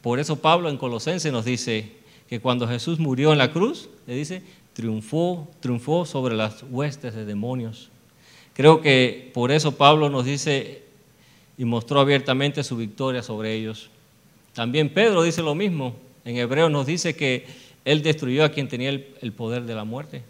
por 0.01 0.19
eso 0.19 0.37
Pablo 0.37 0.71
en 0.71 0.79
Colosense 0.79 1.31
nos 1.31 1.45
dice 1.45 1.93
que 2.27 2.41
cuando 2.41 2.67
Jesús 2.67 2.99
murió 2.99 3.33
en 3.33 3.39
la 3.39 3.53
cruz, 3.53 3.91
le 4.07 4.15
dice, 4.15 4.43
triunfó, 4.73 5.47
triunfó 5.61 6.07
sobre 6.07 6.37
las 6.37 6.63
huestes 6.71 7.15
de 7.15 7.27
demonios. 7.27 7.91
Creo 8.61 8.83
que 8.83 9.31
por 9.33 9.53
eso 9.53 9.73
Pablo 9.73 10.11
nos 10.11 10.27
dice 10.27 10.83
y 11.57 11.65
mostró 11.65 11.99
abiertamente 11.99 12.63
su 12.63 12.77
victoria 12.77 13.23
sobre 13.23 13.55
ellos. 13.55 13.89
También 14.53 14.91
Pedro 14.91 15.23
dice 15.23 15.41
lo 15.41 15.55
mismo. 15.55 15.95
En 16.27 16.37
Hebreo 16.37 16.69
nos 16.69 16.85
dice 16.85 17.17
que 17.17 17.47
él 17.87 18.03
destruyó 18.03 18.45
a 18.45 18.51
quien 18.51 18.69
tenía 18.69 18.91
el, 18.91 19.33
poder 19.33 19.63
de 19.63 19.75
la 19.75 19.85
muerte. 19.85 20.23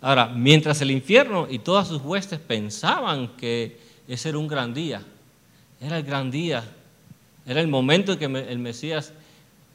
Ahora, 0.00 0.28
mientras 0.28 0.80
el 0.80 0.90
infierno 0.90 1.46
y 1.50 1.58
todas 1.58 1.88
sus 1.88 2.00
huestes 2.00 2.38
pensaban 2.38 3.28
que 3.36 3.76
ese 4.08 4.30
era 4.30 4.38
un 4.38 4.48
gran 4.48 4.72
día, 4.72 5.02
era 5.78 5.98
el 5.98 6.04
gran 6.04 6.30
día, 6.30 6.64
era 7.44 7.60
el 7.60 7.68
momento 7.68 8.12
en 8.12 8.18
que 8.18 8.24
el 8.24 8.58
Mesías, 8.60 9.12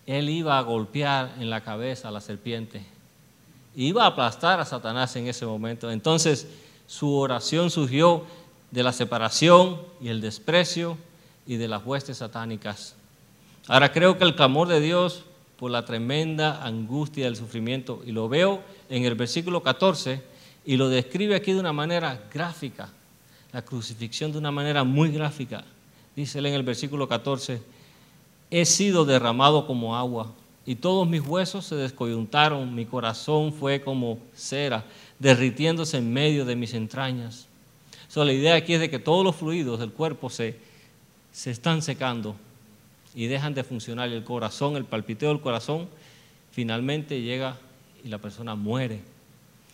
él 0.08 0.31
iba 0.31 0.58
a 0.58 0.63
golpear 0.63 1.36
en 1.39 1.51
la 1.51 1.62
cabeza 1.62 2.08
a 2.08 2.12
la 2.12 2.21
serpiente, 2.21 2.81
iba 3.75 4.03
a 4.03 4.08
aplastar 4.08 4.60
a 4.60 4.65
Satanás 4.65 5.15
en 5.15 5.27
ese 5.27 5.45
momento. 5.45 5.91
Entonces, 5.91 6.47
su 6.88 7.13
oración 7.15 7.69
surgió 7.69 8.24
de 8.71 8.84
la 8.84 8.93
separación 8.93 9.82
y 10.02 10.10
el 10.10 10.21
desprecio 10.21 10.98
y 11.48 11.58
de 11.58 11.67
las 11.67 11.86
huestes 11.86 12.17
satánicas. 12.17 12.95
Ahora 13.67 13.91
creo 13.91 14.17
que 14.17 14.24
el 14.24 14.36
clamor 14.36 14.67
de 14.67 14.80
Dios 14.80 15.26
por 15.58 15.71
la 15.71 15.86
tremenda 15.86 16.63
angustia 16.63 17.26
del 17.26 17.36
sufrimiento, 17.36 18.02
y 18.06 18.12
lo 18.12 18.28
veo 18.28 18.62
en 18.89 19.06
el 19.06 19.15
versículo 19.15 19.63
14, 19.63 20.21
y 20.65 20.78
lo 20.78 20.89
describe 20.89 21.36
aquí 21.36 21.54
de 21.54 21.60
una 21.60 21.74
manera 21.74 22.21
gráfica, 22.34 22.89
la 23.54 23.62
crucifixión 23.62 24.32
de 24.32 24.38
una 24.38 24.52
manera 24.52 24.84
muy 24.84 25.12
gráfica. 25.12 25.63
Dice 26.15 26.39
él 26.39 26.48
en 26.48 26.56
el 26.56 26.63
versículo 26.63 27.08
14, 27.08 27.62
he 28.52 28.65
sido 28.65 29.06
derramado 29.06 29.65
como 29.65 29.95
agua, 29.95 30.34
y 30.65 30.76
todos 30.76 31.08
mis 31.08 31.21
huesos 31.21 31.65
se 31.65 31.76
descoyuntaron, 31.76 32.74
mi 32.74 32.86
corazón 32.86 33.54
fue 33.54 33.82
como 33.82 34.17
cera, 34.36 34.84
derritiéndose 35.19 35.97
en 35.97 36.12
medio 36.12 36.45
de 36.45 36.56
mis 36.56 36.73
entrañas. 36.73 37.47
So, 38.08 38.23
la 38.23 38.34
idea 38.34 38.56
aquí 38.56 38.73
es 38.73 38.80
de 38.80 38.89
que 38.89 38.99
todos 38.99 39.23
los 39.23 39.36
fluidos 39.36 39.80
del 39.80 39.91
cuerpo 39.91 40.30
se, 40.30 40.58
se 41.32 41.51
están 41.51 41.82
secando 41.82 42.36
y 43.13 43.28
dejan 43.28 43.54
de 43.54 43.63
funcionar. 43.63 44.10
El 44.10 44.23
corazón, 44.23 44.75
el 44.75 44.86
palpiteo 44.86 45.30
del 45.30 45.41
corazón, 45.41 45.88
finalmente 46.51 47.21
llega 47.21 47.58
y 48.04 48.10
la 48.10 48.19
persona 48.19 48.56
muere. 48.56 49.01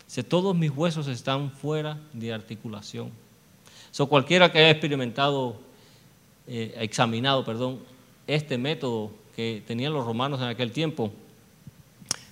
Si 0.08 0.24
todos 0.24 0.56
mis 0.56 0.72
huesos 0.72 1.08
están 1.08 1.52
fuera 1.52 1.98
de 2.14 2.34
articulación. 2.34 3.12
So, 3.92 4.08
cualquiera 4.08 4.52
que 4.52 4.60
haya 4.60 4.72
experimentado, 4.72 5.60
eh, 6.48 6.74
examinado, 6.80 7.44
perdón, 7.44 7.80
este 8.28 8.58
método 8.58 9.12
que 9.36 9.64
tenían 9.68 9.94
los 9.94 10.06
romanos 10.06 10.40
en 10.42 10.48
aquel 10.48 10.72
tiempo, 10.72 11.12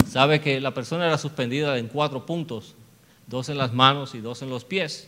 sabe 0.08 0.41
que 0.41 0.60
la 0.60 0.74
persona 0.74 1.06
era 1.06 1.17
suspendida 1.17 1.78
en 1.78 1.88
cuatro 1.88 2.26
puntos, 2.26 2.76
dos 3.30 3.50
en 3.50 3.58
las 3.58 3.74
manos 3.74 4.15
y 4.15 4.20
dos 4.20 4.42
en 4.42 4.50
los 4.50 4.65
pies. 4.65 5.08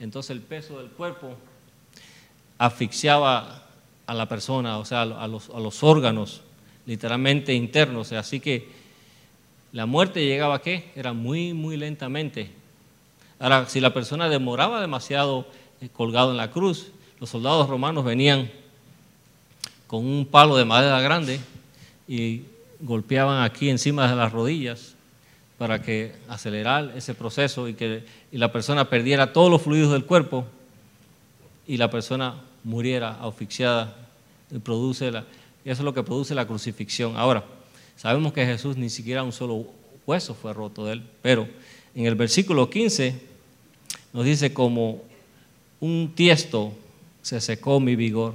Entonces 0.00 0.30
el 0.30 0.40
peso 0.40 0.78
del 0.78 0.88
cuerpo 0.88 1.36
asfixiaba 2.58 3.62
a 4.06 4.14
la 4.14 4.26
persona, 4.26 4.78
o 4.78 4.84
sea, 4.84 5.02
a 5.02 5.28
los, 5.28 5.50
a 5.50 5.60
los 5.60 5.82
órganos 5.82 6.40
literalmente 6.86 7.52
internos. 7.52 8.10
Así 8.12 8.40
que 8.40 8.68
la 9.72 9.86
muerte 9.86 10.24
llegaba 10.24 10.56
a 10.56 10.62
qué? 10.62 10.90
Era 10.96 11.12
muy, 11.12 11.52
muy 11.52 11.76
lentamente. 11.76 12.50
Ahora, 13.38 13.68
si 13.68 13.80
la 13.80 13.92
persona 13.92 14.28
demoraba 14.28 14.80
demasiado 14.80 15.46
eh, 15.80 15.88
colgado 15.92 16.30
en 16.30 16.36
la 16.38 16.50
cruz, 16.50 16.88
los 17.20 17.30
soldados 17.30 17.68
romanos 17.68 18.04
venían 18.04 18.50
con 19.86 20.06
un 20.06 20.26
palo 20.26 20.56
de 20.56 20.64
madera 20.64 21.00
grande 21.00 21.40
y 22.08 22.42
golpeaban 22.80 23.42
aquí 23.42 23.68
encima 23.68 24.08
de 24.08 24.16
las 24.16 24.32
rodillas 24.32 24.91
para 25.62 25.80
que 25.80 26.10
acelerar 26.28 26.92
ese 26.96 27.14
proceso 27.14 27.68
y 27.68 27.74
que 27.74 28.02
y 28.32 28.38
la 28.38 28.50
persona 28.50 28.90
perdiera 28.90 29.32
todos 29.32 29.48
los 29.48 29.62
fluidos 29.62 29.92
del 29.92 30.04
cuerpo 30.04 30.44
y 31.68 31.76
la 31.76 31.88
persona 31.88 32.34
muriera 32.64 33.22
asfixiada. 33.22 33.94
Produce 34.64 35.12
la, 35.12 35.20
eso 35.64 35.82
es 35.82 35.84
lo 35.84 35.94
que 35.94 36.02
produce 36.02 36.34
la 36.34 36.48
crucifixión. 36.48 37.16
Ahora, 37.16 37.44
sabemos 37.94 38.32
que 38.32 38.44
Jesús 38.44 38.76
ni 38.76 38.90
siquiera 38.90 39.22
un 39.22 39.30
solo 39.30 39.66
hueso 40.04 40.34
fue 40.34 40.52
roto 40.52 40.84
de 40.84 40.94
él, 40.94 41.04
pero 41.22 41.46
en 41.94 42.06
el 42.06 42.16
versículo 42.16 42.68
15 42.68 43.20
nos 44.12 44.24
dice 44.24 44.52
como 44.52 45.00
un 45.78 46.10
tiesto 46.12 46.72
se 47.22 47.40
secó 47.40 47.78
mi 47.78 47.94
vigor 47.94 48.34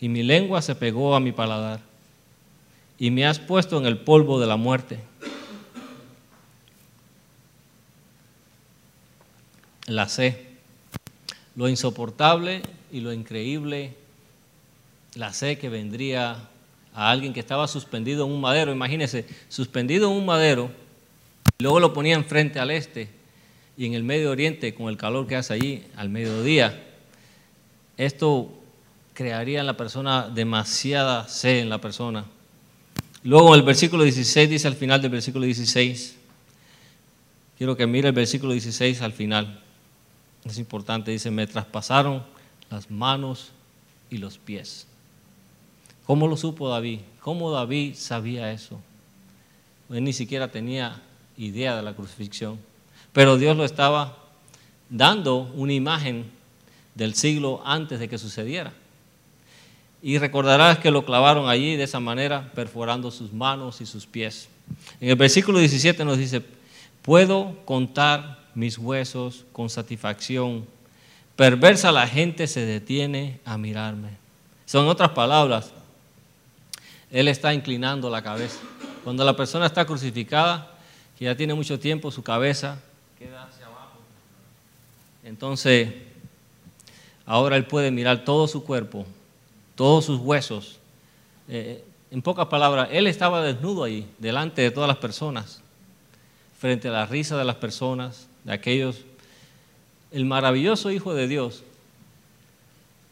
y 0.00 0.08
mi 0.08 0.22
lengua 0.22 0.62
se 0.62 0.76
pegó 0.76 1.16
a 1.16 1.20
mi 1.20 1.32
paladar 1.32 1.80
y 2.96 3.10
me 3.10 3.26
has 3.26 3.40
puesto 3.40 3.76
en 3.76 3.86
el 3.86 3.98
polvo 3.98 4.38
de 4.38 4.46
la 4.46 4.56
muerte. 4.56 5.00
La 9.86 10.08
sé, 10.08 10.46
lo 11.56 11.68
insoportable 11.68 12.62
y 12.90 13.00
lo 13.00 13.12
increíble, 13.12 13.94
la 15.14 15.32
sé 15.32 15.58
que 15.58 15.68
vendría 15.68 16.48
a 16.94 17.10
alguien 17.10 17.32
que 17.32 17.40
estaba 17.40 17.68
suspendido 17.68 18.24
en 18.24 18.32
un 18.32 18.40
madero, 18.40 18.72
imagínese, 18.72 19.26
suspendido 19.48 20.10
en 20.10 20.16
un 20.16 20.26
madero, 20.26 20.70
luego 21.58 21.80
lo 21.80 21.92
ponían 21.92 22.24
frente 22.24 22.60
al 22.60 22.70
este 22.70 23.08
y 23.76 23.86
en 23.86 23.94
el 23.94 24.04
Medio 24.04 24.30
Oriente, 24.30 24.74
con 24.74 24.88
el 24.88 24.96
calor 24.96 25.26
que 25.26 25.36
hace 25.36 25.54
allí 25.54 25.84
al 25.96 26.08
mediodía, 26.08 26.82
esto 27.96 28.50
crearía 29.12 29.60
en 29.60 29.66
la 29.66 29.76
persona 29.76 30.28
demasiada 30.28 31.28
sed 31.28 31.58
en 31.58 31.68
la 31.68 31.80
persona. 31.80 32.24
Luego 33.22 33.54
el 33.54 33.62
versículo 33.62 34.04
16 34.04 34.50
dice 34.50 34.68
al 34.68 34.74
final 34.74 35.00
del 35.00 35.10
versículo 35.10 35.46
16, 35.46 36.16
quiero 37.56 37.76
que 37.76 37.86
mire 37.86 38.08
el 38.08 38.14
versículo 38.14 38.52
16 38.52 39.02
al 39.02 39.12
final, 39.12 39.63
es 40.44 40.58
importante, 40.58 41.10
dice, 41.10 41.30
me 41.30 41.46
traspasaron 41.46 42.22
las 42.70 42.90
manos 42.90 43.52
y 44.10 44.18
los 44.18 44.38
pies. 44.38 44.86
¿Cómo 46.06 46.28
lo 46.28 46.36
supo 46.36 46.68
David? 46.68 47.00
¿Cómo 47.20 47.50
David 47.50 47.94
sabía 47.96 48.52
eso? 48.52 48.80
Él 49.90 50.04
ni 50.04 50.12
siquiera 50.12 50.48
tenía 50.48 51.00
idea 51.36 51.76
de 51.76 51.82
la 51.82 51.94
crucifixión, 51.94 52.58
pero 53.12 53.36
Dios 53.36 53.56
lo 53.56 53.64
estaba 53.64 54.18
dando 54.90 55.50
una 55.54 55.72
imagen 55.72 56.30
del 56.94 57.14
siglo 57.14 57.62
antes 57.64 57.98
de 57.98 58.08
que 58.08 58.18
sucediera. 58.18 58.72
Y 60.02 60.18
recordarás 60.18 60.78
que 60.78 60.90
lo 60.90 61.06
clavaron 61.06 61.48
allí 61.48 61.76
de 61.76 61.84
esa 61.84 62.00
manera, 62.00 62.52
perforando 62.54 63.10
sus 63.10 63.32
manos 63.32 63.80
y 63.80 63.86
sus 63.86 64.06
pies. 64.06 64.48
En 65.00 65.08
el 65.08 65.16
versículo 65.16 65.58
17 65.58 66.04
nos 66.04 66.18
dice, 66.18 66.42
puedo 67.00 67.56
contar 67.64 68.43
mis 68.54 68.78
huesos 68.78 69.44
con 69.52 69.70
satisfacción. 69.70 70.66
Perversa 71.36 71.92
la 71.92 72.06
gente 72.06 72.46
se 72.46 72.64
detiene 72.64 73.40
a 73.44 73.58
mirarme. 73.58 74.10
Son 74.66 74.86
otras 74.86 75.10
palabras. 75.10 75.72
Él 77.10 77.28
está 77.28 77.52
inclinando 77.52 78.10
la 78.10 78.22
cabeza. 78.22 78.60
Cuando 79.02 79.24
la 79.24 79.36
persona 79.36 79.66
está 79.66 79.84
crucificada, 79.84 80.70
que 81.18 81.26
ya 81.26 81.36
tiene 81.36 81.54
mucho 81.54 81.78
tiempo, 81.78 82.10
su 82.10 82.22
cabeza 82.22 82.80
queda 83.18 83.44
hacia 83.44 83.66
abajo. 83.66 83.98
Entonces, 85.22 85.92
ahora 87.26 87.56
él 87.56 87.66
puede 87.66 87.90
mirar 87.90 88.24
todo 88.24 88.48
su 88.48 88.64
cuerpo 88.64 89.06
todos 89.74 90.04
sus 90.04 90.20
huesos. 90.20 90.78
Eh, 91.48 91.84
en 92.10 92.22
pocas 92.22 92.46
palabras, 92.46 92.88
él 92.92 93.06
estaba 93.06 93.42
desnudo 93.42 93.84
ahí, 93.84 94.08
delante 94.18 94.62
de 94.62 94.70
todas 94.70 94.88
las 94.88 94.98
personas, 94.98 95.60
frente 96.58 96.88
a 96.88 96.92
la 96.92 97.06
risa 97.06 97.36
de 97.36 97.44
las 97.44 97.56
personas, 97.56 98.28
de 98.44 98.52
aquellos. 98.52 99.04
El 100.12 100.24
maravilloso 100.24 100.90
Hijo 100.90 101.14
de 101.14 101.26
Dios 101.26 101.62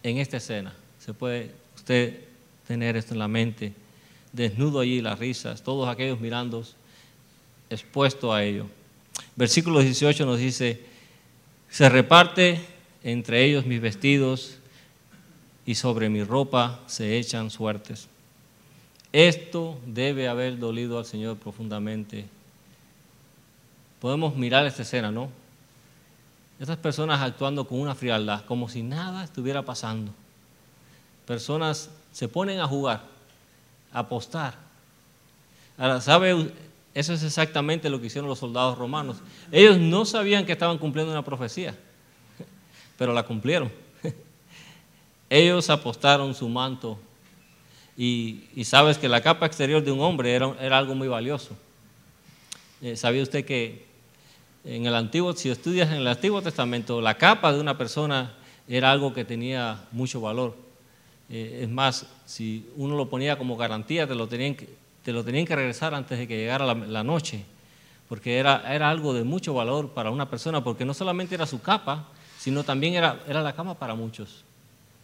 en 0.03 0.19
esta 0.19 0.37
escena. 0.37 0.75
Se 0.99 1.15
puede 1.15 1.51
usted 1.75 2.21
tener 2.67 2.97
esto 2.97 3.15
en 3.15 3.19
la 3.19 3.29
mente, 3.29 3.73
desnudo 4.33 4.81
allí, 4.81 5.01
las 5.01 5.19
risas, 5.19 5.63
todos 5.63 5.89
aquellos 5.89 6.21
mirando, 6.21 6.65
expuesto 7.69 8.33
a 8.33 8.45
ello. 8.45 8.67
Versículo 9.37 9.81
18 9.81 10.25
nos 10.27 10.39
dice, 10.39 10.81
se 11.69 11.89
reparte 11.89 12.61
entre 13.03 13.45
ellos 13.45 13.67
mis 13.67 13.81
vestidos 13.81 14.59
y 15.67 15.75
sobre 15.75 16.09
mi 16.09 16.23
ropa 16.23 16.81
se 16.87 17.19
echan 17.19 17.51
suertes. 17.51 18.09
Esto 19.13 19.79
debe 19.87 20.29
haber 20.29 20.59
dolido 20.59 20.99
al 20.99 21.05
Señor 21.05 21.37
profundamente. 21.37 22.25
Podemos 24.03 24.35
mirar 24.35 24.67
esta 24.67 24.83
escena, 24.83 25.13
¿no? 25.13 25.31
Estas 26.59 26.77
personas 26.77 27.21
actuando 27.21 27.69
con 27.69 27.79
una 27.79 27.95
frialdad, 27.95 28.45
como 28.47 28.69
si 28.69 28.83
nada 28.83 29.23
estuviera 29.23 29.63
pasando. 29.63 30.11
Personas 31.25 31.89
se 32.11 32.27
ponen 32.27 32.59
a 32.59 32.67
jugar, 32.67 33.03
a 33.93 34.01
apostar. 34.01 34.55
Ahora, 35.79 36.01
¿sabe? 36.01 36.51
Eso 36.93 37.13
es 37.13 37.23
exactamente 37.23 37.89
lo 37.89 38.01
que 38.01 38.09
hicieron 38.09 38.29
los 38.29 38.41
soldados 38.41 38.77
romanos. 38.77 39.19
Ellos 39.53 39.79
no 39.79 40.05
sabían 40.05 40.47
que 40.47 40.51
estaban 40.51 40.79
cumpliendo 40.79 41.13
una 41.13 41.25
profecía, 41.25 41.77
pero 42.99 43.13
la 43.13 43.23
cumplieron. 43.23 43.71
Ellos 45.31 45.71
apostaron 45.71 46.35
su 46.35 46.49
manto 46.49 46.99
y, 47.97 48.65
sabes 48.65 48.99
que 48.99 49.09
la 49.09 49.21
capa 49.21 49.47
exterior 49.47 49.81
de 49.81 49.93
un 49.93 50.01
hombre 50.01 50.35
era, 50.35 50.77
algo 50.77 50.97
muy 50.97 51.07
valioso. 51.07 51.57
Eh, 52.81 52.97
¿Sabía 52.97 53.23
usted 53.23 53.45
que 53.45 53.92
en 54.65 54.87
el 54.87 54.95
antiguo, 54.95 55.33
si 55.33 55.51
estudias 55.51 55.91
en 55.91 55.97
el 55.97 56.07
Antiguo 56.07 56.41
Testamento, 56.41 57.01
la 57.01 57.19
capa 57.19 57.53
de 57.53 57.61
una 57.61 57.77
persona 57.77 58.33
era 58.69 58.93
algo 58.93 59.13
que 59.13 59.25
tenía 59.25 59.85
mucho 59.91 60.21
valor. 60.21 60.55
Eh, 61.29 61.61
es 61.63 61.69
más, 61.69 62.07
si 62.27 62.69
uno 62.77 62.97
lo 62.97 63.09
ponía 63.09 63.37
como 63.37 63.57
garantía, 63.57 64.07
te 64.07 64.15
lo 64.15 64.29
tenían 64.29 64.55
que, 64.55 64.69
te 65.05 65.13
lo 65.13 65.25
tenían 65.25 65.47
que 65.47 65.57
regresar 65.57 65.95
antes 65.95 66.19
de 66.19 66.29
que 66.29 66.37
llegara 66.37 66.75
la, 66.75 67.03
noche, 67.03 67.45
porque 68.09 68.39
era, 68.39 68.63
era, 68.73 68.91
algo 68.91 69.15
de 69.15 69.25
mucho 69.25 69.55
valor 69.55 69.89
para 69.91 70.11
una 70.11 70.31
persona, 70.31 70.63
porque 70.63 70.85
no 70.85 70.95
solamente 70.95 71.35
era 71.35 71.47
su 71.47 71.61
capa, 71.61 72.09
sino 72.39 72.63
también 72.63 72.95
era, 72.95 73.21
era 73.27 73.43
la 73.43 73.55
cama 73.55 73.75
para 73.75 73.95
muchos. 73.95 74.45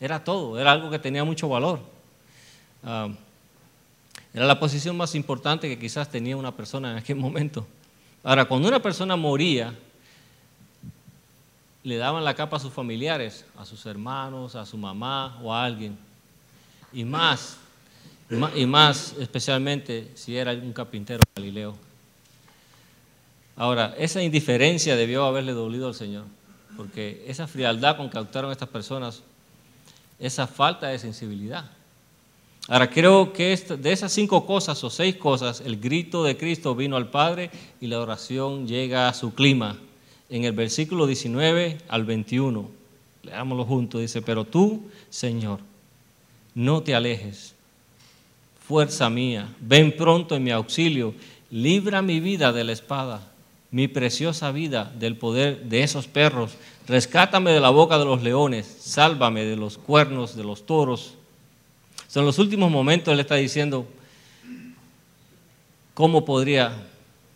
Era 0.00 0.22
todo, 0.22 0.58
era 0.60 0.70
algo 0.72 0.90
que 0.90 0.98
tenía 0.98 1.24
mucho 1.24 1.48
valor. 1.48 1.80
Ah, 2.84 3.08
era 4.32 4.46
la 4.46 4.60
posición 4.60 4.96
más 4.96 5.14
importante 5.14 5.68
que 5.68 5.78
quizás 5.78 6.08
tenía 6.10 6.36
una 6.36 6.54
persona 6.54 6.92
en 6.92 6.98
aquel 6.98 7.16
momento. 7.16 7.66
Ahora, 8.22 8.44
cuando 8.44 8.68
una 8.68 8.80
persona 8.80 9.16
moría, 9.16 9.74
le 11.82 11.96
daban 11.96 12.24
la 12.24 12.34
capa 12.34 12.56
a 12.56 12.60
sus 12.60 12.72
familiares, 12.72 13.44
a 13.56 13.64
sus 13.64 13.86
hermanos, 13.86 14.54
a 14.54 14.66
su 14.66 14.76
mamá 14.76 15.38
o 15.42 15.54
a 15.54 15.64
alguien. 15.64 15.96
Y 16.92 17.04
más, 17.04 17.56
y 18.54 18.66
más 18.66 19.14
especialmente 19.18 20.10
si 20.14 20.36
era 20.36 20.52
un 20.52 20.72
carpintero 20.72 21.22
galileo. 21.34 21.76
Ahora, 23.56 23.94
esa 23.98 24.22
indiferencia 24.22 24.96
debió 24.96 25.24
haberle 25.24 25.52
dolido 25.52 25.88
al 25.88 25.94
Señor, 25.94 26.24
porque 26.76 27.24
esa 27.26 27.46
frialdad 27.46 27.96
con 27.96 28.10
que 28.10 28.18
actuaron 28.18 28.52
estas 28.52 28.68
personas, 28.68 29.22
esa 30.18 30.46
falta 30.46 30.88
de 30.88 30.98
sensibilidad. 30.98 31.77
Ahora, 32.70 32.90
creo 32.90 33.32
que 33.32 33.56
de 33.56 33.92
esas 33.92 34.12
cinco 34.12 34.44
cosas 34.44 34.84
o 34.84 34.90
seis 34.90 35.16
cosas, 35.16 35.62
el 35.64 35.80
grito 35.80 36.22
de 36.22 36.36
Cristo 36.36 36.74
vino 36.74 36.96
al 36.96 37.08
Padre 37.08 37.50
y 37.80 37.86
la 37.86 37.98
oración 37.98 38.68
llega 38.68 39.08
a 39.08 39.14
su 39.14 39.32
clima. 39.32 39.78
En 40.28 40.44
el 40.44 40.52
versículo 40.52 41.06
19 41.06 41.78
al 41.88 42.04
21, 42.04 42.68
leámoslo 43.22 43.64
juntos, 43.64 44.02
dice, 44.02 44.20
pero 44.20 44.44
tú, 44.44 44.82
Señor, 45.08 45.60
no 46.54 46.82
te 46.82 46.94
alejes, 46.94 47.54
fuerza 48.66 49.08
mía, 49.08 49.48
ven 49.60 49.96
pronto 49.96 50.36
en 50.36 50.44
mi 50.44 50.50
auxilio, 50.50 51.14
libra 51.50 52.02
mi 52.02 52.20
vida 52.20 52.52
de 52.52 52.64
la 52.64 52.72
espada, 52.72 53.32
mi 53.70 53.88
preciosa 53.88 54.52
vida 54.52 54.92
del 54.98 55.16
poder 55.16 55.62
de 55.64 55.84
esos 55.84 56.06
perros, 56.06 56.52
rescátame 56.86 57.50
de 57.50 57.60
la 57.60 57.70
boca 57.70 57.98
de 57.98 58.04
los 58.04 58.22
leones, 58.22 58.66
sálvame 58.80 59.46
de 59.46 59.56
los 59.56 59.78
cuernos 59.78 60.36
de 60.36 60.44
los 60.44 60.66
toros 60.66 61.14
en 62.14 62.24
los 62.24 62.38
últimos 62.38 62.70
momentos 62.70 63.12
él 63.12 63.20
está 63.20 63.34
diciendo, 63.36 63.86
¿cómo 65.94 66.24
podría 66.24 66.86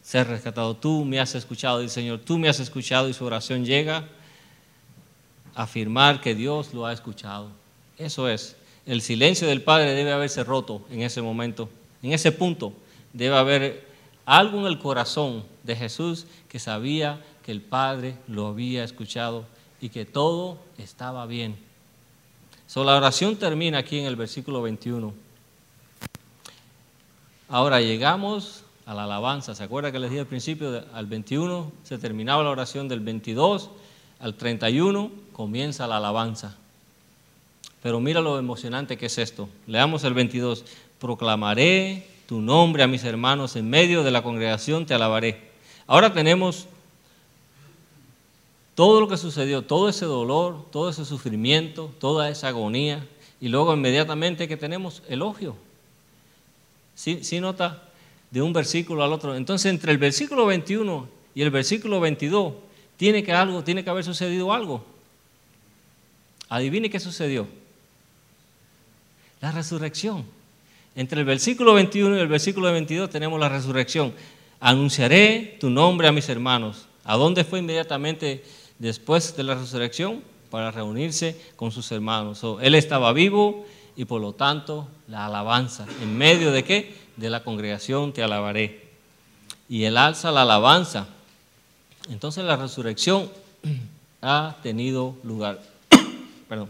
ser 0.02 0.28
rescatado? 0.28 0.74
Tú 0.76 1.04
me 1.04 1.20
has 1.20 1.34
escuchado, 1.34 1.80
dice 1.80 1.94
Señor, 1.94 2.20
tú 2.20 2.38
me 2.38 2.48
has 2.48 2.58
escuchado 2.58 3.08
y 3.08 3.12
su 3.12 3.24
oración 3.24 3.64
llega 3.64 4.08
a 5.54 5.64
afirmar 5.64 6.20
que 6.20 6.34
Dios 6.34 6.72
lo 6.72 6.86
ha 6.86 6.92
escuchado. 6.92 7.48
Eso 7.98 8.28
es, 8.28 8.56
el 8.86 9.02
silencio 9.02 9.46
del 9.46 9.62
Padre 9.62 9.92
debe 9.92 10.12
haberse 10.12 10.42
roto 10.42 10.84
en 10.90 11.02
ese 11.02 11.22
momento, 11.22 11.68
en 12.02 12.12
ese 12.12 12.32
punto 12.32 12.72
debe 13.12 13.36
haber 13.36 13.86
algo 14.24 14.60
en 14.60 14.66
el 14.66 14.78
corazón 14.78 15.44
de 15.62 15.76
Jesús 15.76 16.26
que 16.48 16.58
sabía 16.58 17.22
que 17.44 17.52
el 17.52 17.60
Padre 17.60 18.16
lo 18.26 18.46
había 18.46 18.84
escuchado 18.84 19.44
y 19.80 19.90
que 19.90 20.04
todo 20.04 20.58
estaba 20.78 21.26
bien 21.26 21.56
la 22.76 22.96
oración 22.96 23.36
termina 23.36 23.78
aquí 23.78 23.98
en 23.98 24.06
el 24.06 24.16
versículo 24.16 24.62
21. 24.62 25.12
Ahora 27.48 27.80
llegamos 27.80 28.64
a 28.86 28.94
la 28.94 29.04
alabanza. 29.04 29.54
¿Se 29.54 29.62
acuerda 29.62 29.92
que 29.92 29.98
les 29.98 30.10
dije 30.10 30.20
al 30.20 30.26
principio? 30.26 30.82
Al 30.94 31.06
21 31.06 31.70
se 31.84 31.98
terminaba 31.98 32.42
la 32.42 32.50
oración, 32.50 32.88
del 32.88 33.00
22 33.00 33.70
al 34.20 34.34
31 34.36 35.10
comienza 35.32 35.86
la 35.86 35.98
alabanza. 35.98 36.56
Pero 37.82 38.00
mira 38.00 38.20
lo 38.20 38.38
emocionante 38.38 38.96
que 38.96 39.06
es 39.06 39.18
esto. 39.18 39.48
Leamos 39.66 40.04
el 40.04 40.14
22. 40.14 40.64
Proclamaré 41.00 42.06
tu 42.26 42.40
nombre 42.40 42.84
a 42.84 42.86
mis 42.86 43.04
hermanos 43.04 43.56
en 43.56 43.68
medio 43.68 44.04
de 44.04 44.12
la 44.12 44.22
congregación, 44.22 44.86
te 44.86 44.94
alabaré. 44.94 45.50
Ahora 45.88 46.12
tenemos 46.12 46.68
todo 48.74 49.00
lo 49.00 49.08
que 49.08 49.16
sucedió, 49.16 49.62
todo 49.62 49.88
ese 49.88 50.06
dolor, 50.06 50.64
todo 50.70 50.88
ese 50.88 51.04
sufrimiento, 51.04 51.90
toda 51.98 52.30
esa 52.30 52.48
agonía, 52.48 53.06
y 53.40 53.48
luego 53.48 53.74
inmediatamente 53.74 54.48
que 54.48 54.56
tenemos 54.56 55.02
elogio. 55.08 55.56
¿Sí, 56.94 57.40
nota? 57.40 57.82
De 58.30 58.40
un 58.40 58.52
versículo 58.52 59.02
al 59.02 59.12
otro. 59.12 59.34
Entonces, 59.34 59.70
entre 59.70 59.92
el 59.92 59.98
versículo 59.98 60.46
21 60.46 61.08
y 61.34 61.42
el 61.42 61.50
versículo 61.50 62.00
22, 62.00 62.54
tiene 62.96 63.24
que, 63.24 63.32
algo, 63.32 63.64
tiene 63.64 63.82
que 63.82 63.90
haber 63.90 64.04
sucedido 64.04 64.52
algo. 64.52 64.84
Adivine 66.48 66.88
qué 66.88 67.00
sucedió. 67.00 67.48
La 69.40 69.50
resurrección. 69.50 70.24
Entre 70.94 71.18
el 71.18 71.24
versículo 71.24 71.74
21 71.74 72.16
y 72.16 72.20
el 72.20 72.28
versículo 72.28 72.70
22 72.70 73.10
tenemos 73.10 73.40
la 73.40 73.48
resurrección. 73.48 74.14
Anunciaré 74.60 75.56
tu 75.58 75.68
nombre 75.68 76.06
a 76.06 76.12
mis 76.12 76.28
hermanos. 76.28 76.86
¿A 77.04 77.16
dónde 77.16 77.42
fue 77.42 77.58
inmediatamente 77.58 78.44
después 78.82 79.36
de 79.36 79.44
la 79.44 79.54
resurrección 79.54 80.24
para 80.50 80.72
reunirse 80.72 81.40
con 81.54 81.70
sus 81.70 81.92
hermanos. 81.92 82.42
él 82.60 82.74
estaba 82.74 83.12
vivo 83.12 83.64
y 83.94 84.06
por 84.06 84.20
lo 84.20 84.32
tanto 84.32 84.88
la 85.06 85.26
alabanza. 85.26 85.86
¿En 86.02 86.18
medio 86.18 86.50
de 86.50 86.64
qué? 86.64 86.92
De 87.16 87.30
la 87.30 87.44
congregación 87.44 88.12
te 88.12 88.24
alabaré. 88.24 88.90
Y 89.68 89.84
él 89.84 89.96
alza 89.96 90.32
la 90.32 90.42
alabanza. 90.42 91.06
Entonces 92.10 92.44
la 92.44 92.56
resurrección 92.56 93.30
ha 94.20 94.56
tenido 94.64 95.14
lugar. 95.22 95.62
Perdón. 96.48 96.68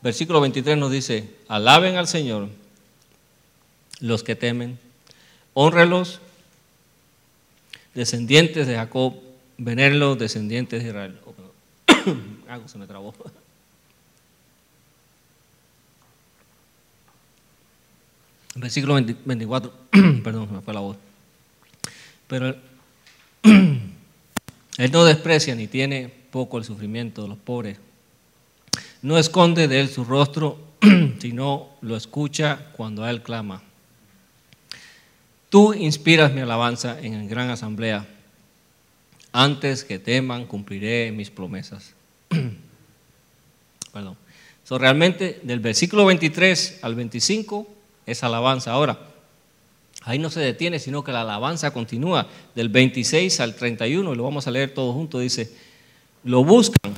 Versículo 0.00 0.40
23 0.40 0.78
nos 0.78 0.90
dice, 0.90 1.34
alaben 1.48 1.96
al 1.96 2.08
Señor 2.08 2.48
los 4.00 4.22
que 4.22 4.36
temen, 4.36 4.78
honrelos, 5.52 6.20
descendientes 7.94 8.66
de 8.66 8.76
Jacob, 8.76 9.27
venir 9.58 9.92
los 9.92 10.18
descendientes 10.18 10.82
de 10.82 10.88
Israel. 10.88 11.20
Oh, 11.26 11.34
Algo 12.48 12.66
se 12.68 12.78
me 12.78 12.86
trabó. 12.86 13.14
Versículo 18.54 18.94
24, 18.94 19.72
perdón, 20.24 20.48
me 20.52 20.62
fue 20.62 20.72
la 20.72 20.80
voz. 20.80 20.96
Pero 22.26 22.56
él 23.42 24.92
no 24.92 25.04
desprecia 25.04 25.54
ni 25.54 25.66
tiene 25.66 26.08
poco 26.30 26.58
el 26.58 26.64
sufrimiento 26.64 27.22
de 27.22 27.28
los 27.28 27.38
pobres. 27.38 27.78
No 29.02 29.16
esconde 29.18 29.68
de 29.68 29.80
él 29.80 29.88
su 29.88 30.04
rostro, 30.04 30.58
sino 31.20 31.68
lo 31.82 31.96
escucha 31.96 32.70
cuando 32.76 33.04
a 33.04 33.10
él 33.10 33.22
clama. 33.22 33.62
Tú 35.48 35.72
inspiras 35.72 36.32
mi 36.32 36.40
alabanza 36.40 36.98
en 37.00 37.28
gran 37.28 37.48
asamblea 37.50 38.06
antes 39.38 39.84
que 39.84 40.00
teman, 40.00 40.46
cumpliré 40.46 41.12
mis 41.12 41.30
promesas. 41.30 41.94
Perdón. 43.92 44.16
So, 44.64 44.78
realmente, 44.78 45.38
del 45.44 45.60
versículo 45.60 46.04
23 46.06 46.80
al 46.82 46.96
25 46.96 47.68
es 48.04 48.24
alabanza. 48.24 48.72
Ahora, 48.72 48.98
ahí 50.02 50.18
no 50.18 50.28
se 50.28 50.40
detiene, 50.40 50.80
sino 50.80 51.04
que 51.04 51.12
la 51.12 51.20
alabanza 51.20 51.70
continúa 51.70 52.26
del 52.56 52.68
26 52.68 53.38
al 53.38 53.54
31, 53.54 54.12
y 54.12 54.16
lo 54.16 54.24
vamos 54.24 54.48
a 54.48 54.50
leer 54.50 54.74
todo 54.74 54.92
junto. 54.92 55.20
Dice: 55.20 55.52
Lo 56.24 56.42
buscan, 56.42 56.92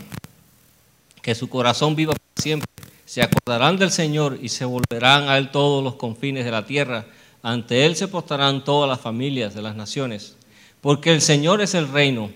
que 1.21 1.35
su 1.35 1.51
corazón 1.51 1.95
viva 1.95 2.15
para 2.15 2.43
siempre. 2.43 2.71
Se 3.05 3.21
acordarán 3.21 3.77
del 3.77 3.91
Señor 3.91 4.39
y 4.41 4.49
se 4.49 4.65
volverán 4.65 5.29
a 5.29 5.37
Él 5.37 5.51
todos 5.51 5.85
los 5.85 5.97
confines 5.97 6.47
de 6.47 6.53
la 6.53 6.65
tierra. 6.65 7.05
Ante 7.43 7.85
Él 7.85 7.97
se 7.97 8.09
postarán 8.09 8.65
todas 8.65 8.89
las 8.89 9.01
familias 9.01 9.53
de 9.53 9.61
las 9.61 9.77
naciones. 9.77 10.37
Porque 10.81 11.13
el 11.13 11.21
Señor 11.21 11.61
es 11.61 11.75
el 11.75 11.89
reino, 11.89 12.31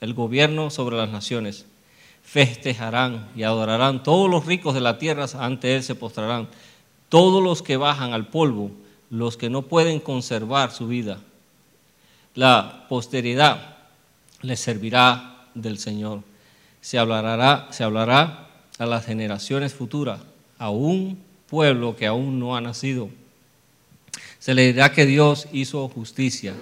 el 0.00 0.12
gobierno 0.12 0.70
sobre 0.70 0.96
las 0.96 1.08
naciones. 1.08 1.64
Festejarán 2.22 3.28
y 3.34 3.44
adorarán 3.44 4.02
todos 4.02 4.28
los 4.30 4.44
ricos 4.44 4.74
de 4.74 4.80
la 4.80 4.98
tierra, 4.98 5.26
ante 5.38 5.74
Él 5.74 5.82
se 5.82 5.94
postrarán. 5.94 6.48
Todos 7.08 7.42
los 7.42 7.62
que 7.62 7.76
bajan 7.76 8.12
al 8.12 8.26
polvo, 8.26 8.70
los 9.10 9.36
que 9.36 9.48
no 9.48 9.62
pueden 9.62 10.00
conservar 10.00 10.72
su 10.72 10.88
vida. 10.88 11.20
La 12.34 12.86
posteridad 12.88 13.76
les 14.42 14.60
servirá 14.60 15.46
del 15.54 15.78
Señor. 15.78 16.22
Se 16.82 16.98
hablará, 16.98 17.68
se 17.70 17.82
hablará 17.82 18.48
a 18.78 18.84
las 18.84 19.06
generaciones 19.06 19.72
futuras, 19.72 20.20
a 20.58 20.68
un 20.68 21.18
pueblo 21.48 21.96
que 21.96 22.06
aún 22.06 22.38
no 22.38 22.56
ha 22.56 22.60
nacido. 22.60 23.08
Se 24.38 24.52
le 24.52 24.72
dirá 24.72 24.92
que 24.92 25.06
Dios 25.06 25.46
hizo 25.52 25.88
justicia 25.88 26.54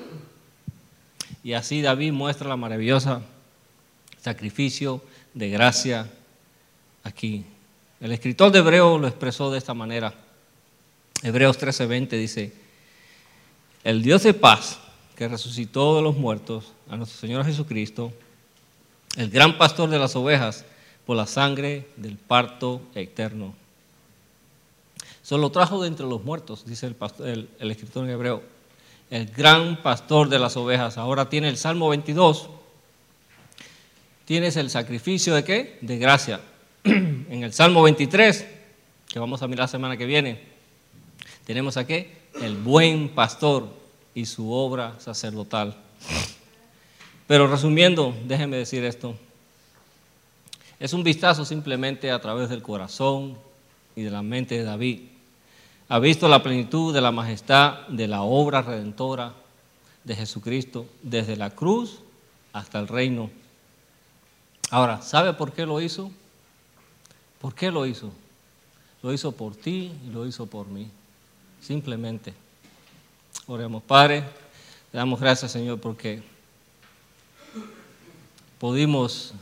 y 1.44 1.52
así 1.52 1.82
David 1.82 2.12
muestra 2.12 2.48
la 2.48 2.56
maravillosa 2.56 3.20
sacrificio 4.20 5.02
de 5.34 5.50
gracia 5.50 6.10
aquí. 7.02 7.44
El 8.00 8.12
escritor 8.12 8.50
de 8.50 8.60
Hebreo 8.60 8.96
lo 8.96 9.06
expresó 9.06 9.52
de 9.52 9.58
esta 9.58 9.74
manera. 9.74 10.14
Hebreos 11.22 11.58
13:20 11.60 12.08
dice, 12.16 12.52
el 13.84 14.02
Dios 14.02 14.22
de 14.22 14.32
paz 14.32 14.78
que 15.14 15.28
resucitó 15.28 15.96
de 15.96 16.02
los 16.02 16.16
muertos, 16.16 16.72
a 16.88 16.96
nuestro 16.96 17.20
Señor 17.20 17.44
Jesucristo, 17.44 18.12
el 19.16 19.30
gran 19.30 19.58
pastor 19.58 19.90
de 19.90 19.98
las 19.98 20.16
ovejas, 20.16 20.64
por 21.04 21.16
la 21.16 21.26
sangre 21.26 21.86
del 21.96 22.16
parto 22.16 22.80
eterno. 22.94 23.54
Se 25.22 25.36
lo 25.36 25.50
trajo 25.50 25.82
de 25.82 25.88
entre 25.88 26.06
los 26.06 26.24
muertos, 26.24 26.64
dice 26.64 26.86
el, 26.86 27.48
el 27.58 27.70
escritor 27.70 28.04
en 28.04 28.10
hebreo. 28.10 28.53
El 29.10 29.26
gran 29.26 29.82
pastor 29.82 30.28
de 30.28 30.38
las 30.38 30.56
ovejas. 30.56 30.98
Ahora 30.98 31.28
tiene 31.28 31.48
el 31.48 31.56
Salmo 31.56 31.88
22. 31.90 32.48
Tienes 34.24 34.56
el 34.56 34.70
sacrificio 34.70 35.34
de 35.34 35.44
qué? 35.44 35.78
De 35.82 35.98
gracia. 35.98 36.40
en 36.84 37.42
el 37.42 37.52
Salmo 37.52 37.82
23, 37.82 38.46
que 39.08 39.18
vamos 39.18 39.42
a 39.42 39.48
mirar 39.48 39.64
la 39.64 39.68
semana 39.68 39.96
que 39.96 40.06
viene, 40.06 40.40
tenemos 41.46 41.76
aquí 41.76 42.06
el 42.42 42.56
buen 42.56 43.10
pastor 43.10 43.68
y 44.14 44.26
su 44.26 44.52
obra 44.52 44.94
sacerdotal. 44.98 45.76
Pero 47.26 47.46
resumiendo, 47.46 48.14
déjenme 48.26 48.56
decir 48.56 48.84
esto. 48.84 49.16
Es 50.78 50.92
un 50.92 51.02
vistazo 51.02 51.44
simplemente 51.44 52.10
a 52.10 52.20
través 52.20 52.50
del 52.50 52.62
corazón 52.62 53.38
y 53.96 54.02
de 54.02 54.10
la 54.10 54.22
mente 54.22 54.56
de 54.56 54.64
David. 54.64 55.00
Ha 55.88 55.98
visto 55.98 56.28
la 56.28 56.42
plenitud 56.42 56.94
de 56.94 57.00
la 57.00 57.10
majestad 57.10 57.86
de 57.88 58.08
la 58.08 58.22
obra 58.22 58.62
redentora 58.62 59.34
de 60.02 60.16
Jesucristo 60.16 60.86
desde 61.02 61.36
la 61.36 61.50
cruz 61.50 62.00
hasta 62.52 62.78
el 62.78 62.88
reino. 62.88 63.30
Ahora, 64.70 65.02
¿sabe 65.02 65.34
por 65.34 65.52
qué 65.52 65.66
lo 65.66 65.80
hizo? 65.80 66.10
¿Por 67.40 67.54
qué 67.54 67.70
lo 67.70 67.84
hizo? 67.84 68.10
Lo 69.02 69.12
hizo 69.12 69.32
por 69.32 69.54
ti 69.54 69.92
y 70.06 70.10
lo 70.10 70.26
hizo 70.26 70.46
por 70.46 70.66
mí. 70.66 70.88
Simplemente. 71.60 72.32
Oremos, 73.46 73.82
Padre, 73.82 74.20
le 74.92 74.98
damos 74.98 75.20
gracias, 75.20 75.52
Señor, 75.52 75.78
porque 75.78 76.22
pudimos 78.58 79.34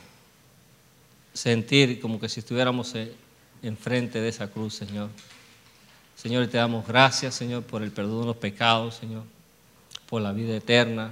sentir 1.33 2.01
como 2.01 2.19
que 2.19 2.29
si 2.29 2.41
estuviéramos 2.41 2.95
enfrente 3.63 4.21
de 4.21 4.29
esa 4.29 4.49
cruz, 4.49 4.75
Señor. 4.75 5.09
Señor, 6.23 6.47
te 6.47 6.57
damos 6.57 6.87
gracias, 6.87 7.35
Señor, 7.35 7.65
por 7.65 7.83
el 7.83 7.91
perdón 7.91 8.21
de 8.21 8.27
los 8.27 8.37
pecados, 8.37 8.95
Señor, 8.95 9.25
por 10.09 10.23
la 10.23 10.31
vida 10.31 10.55
eterna, 10.55 11.11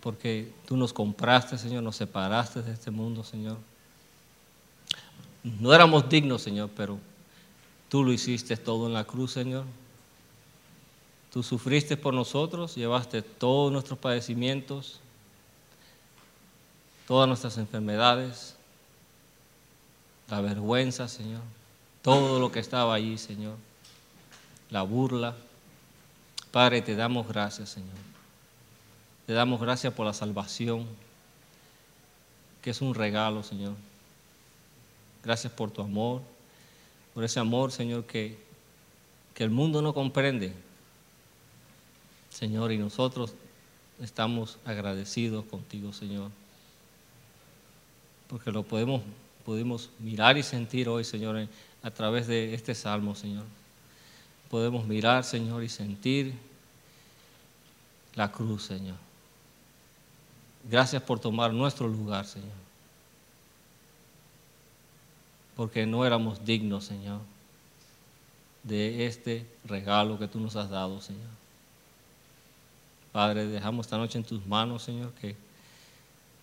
porque 0.00 0.50
tú 0.66 0.78
nos 0.78 0.94
compraste, 0.94 1.58
Señor, 1.58 1.82
nos 1.82 1.96
separaste 1.96 2.62
de 2.62 2.72
este 2.72 2.90
mundo, 2.90 3.22
Señor. 3.22 3.58
No 5.42 5.74
éramos 5.74 6.08
dignos, 6.08 6.40
Señor, 6.40 6.70
pero 6.74 6.98
tú 7.90 8.02
lo 8.02 8.14
hiciste 8.14 8.56
todo 8.56 8.86
en 8.86 8.94
la 8.94 9.04
cruz, 9.04 9.32
Señor. 9.32 9.66
Tú 11.30 11.42
sufriste 11.42 11.98
por 11.98 12.14
nosotros, 12.14 12.74
llevaste 12.74 13.20
todos 13.20 13.70
nuestros 13.70 13.98
padecimientos, 13.98 15.00
todas 17.06 17.28
nuestras 17.28 17.58
enfermedades, 17.58 18.56
la 20.30 20.40
vergüenza, 20.40 21.08
Señor, 21.08 21.42
todo 22.00 22.40
lo 22.40 22.50
que 22.50 22.60
estaba 22.60 22.94
allí, 22.94 23.18
Señor, 23.18 23.56
la 24.72 24.82
burla. 24.82 25.36
Padre, 26.50 26.82
te 26.82 26.96
damos 26.96 27.28
gracias, 27.28 27.68
Señor. 27.68 27.90
Te 29.26 29.34
damos 29.34 29.60
gracias 29.60 29.92
por 29.92 30.06
la 30.06 30.14
salvación, 30.14 30.86
que 32.62 32.70
es 32.70 32.80
un 32.80 32.94
regalo, 32.94 33.42
Señor. 33.42 33.74
Gracias 35.22 35.52
por 35.52 35.70
tu 35.70 35.82
amor, 35.82 36.22
por 37.14 37.22
ese 37.22 37.38
amor, 37.38 37.70
Señor, 37.70 38.04
que, 38.06 38.36
que 39.34 39.44
el 39.44 39.50
mundo 39.50 39.82
no 39.82 39.94
comprende. 39.94 40.52
Señor, 42.30 42.72
y 42.72 42.78
nosotros 42.78 43.34
estamos 44.00 44.58
agradecidos 44.64 45.44
contigo, 45.44 45.92
Señor, 45.92 46.30
porque 48.26 48.50
lo 48.50 48.62
podemos, 48.62 49.02
podemos 49.44 49.90
mirar 49.98 50.38
y 50.38 50.42
sentir 50.42 50.88
hoy, 50.88 51.04
Señor, 51.04 51.46
a 51.82 51.90
través 51.90 52.26
de 52.26 52.54
este 52.54 52.74
salmo, 52.74 53.14
Señor. 53.14 53.44
Podemos 54.52 54.86
mirar, 54.86 55.24
Señor, 55.24 55.64
y 55.64 55.68
sentir 55.68 56.32
la 58.14 58.30
cruz, 58.30 58.66
Señor. 58.66 58.96
Gracias 60.70 61.02
por 61.02 61.18
tomar 61.18 61.52
nuestro 61.52 61.88
lugar, 61.88 62.24
Señor 62.24 62.62
porque 65.56 65.86
no 65.86 66.04
éramos 66.04 66.44
dignos, 66.44 66.84
Señor, 66.84 67.20
de 68.62 69.06
este 69.06 69.46
regalo 69.64 70.18
que 70.18 70.28
tú 70.28 70.40
nos 70.40 70.56
has 70.56 70.70
dado, 70.70 71.00
Señor. 71.00 71.22
Padre, 73.12 73.46
dejamos 73.46 73.86
esta 73.86 73.98
noche 73.98 74.18
en 74.18 74.24
tus 74.24 74.46
manos, 74.46 74.82
Señor, 74.82 75.12
que, 75.20 75.36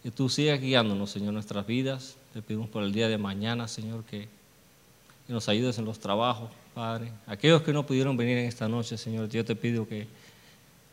que 0.03 0.12
tú 0.12 0.30
sigas 0.30 0.62
guiándonos, 0.62 1.10
Señor, 1.10 1.34
nuestras 1.34 1.66
vidas. 1.66 2.16
Te 2.34 2.41
pedimos 2.41 2.70
por 2.70 2.84
el 2.84 2.93
día 2.93 3.07
de 3.07 3.18
mañana, 3.18 3.68
Señor, 3.68 4.03
que, 4.03 4.30
que 5.26 5.34
nos 5.34 5.49
ayudes 5.49 5.80
en 5.80 5.86
los 5.86 5.99
trabajos, 5.99 6.51
Padre. 6.80 7.12
Aquellos 7.28 7.62
que 7.62 7.74
no 7.74 7.86
pudieron 7.86 8.16
venir 8.16 8.38
en 8.38 8.46
esta 8.46 8.70
noche, 8.70 8.98
Señor, 8.98 9.28
yo 9.28 9.44
te 9.44 9.54
pido 9.54 9.86
que 9.86 10.08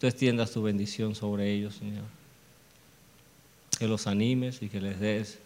tú 0.01 0.09
extiendas 0.09 0.51
tu 0.51 0.61
bendición 0.61 1.15
sobre 1.15 1.53
ellos, 1.53 1.77
Señor. 1.77 2.03
Que 3.79 3.87
los 3.87 4.09
animes 4.09 4.61
y 4.63 4.69
que 4.69 4.81
les 4.81 4.99
des 4.99 5.39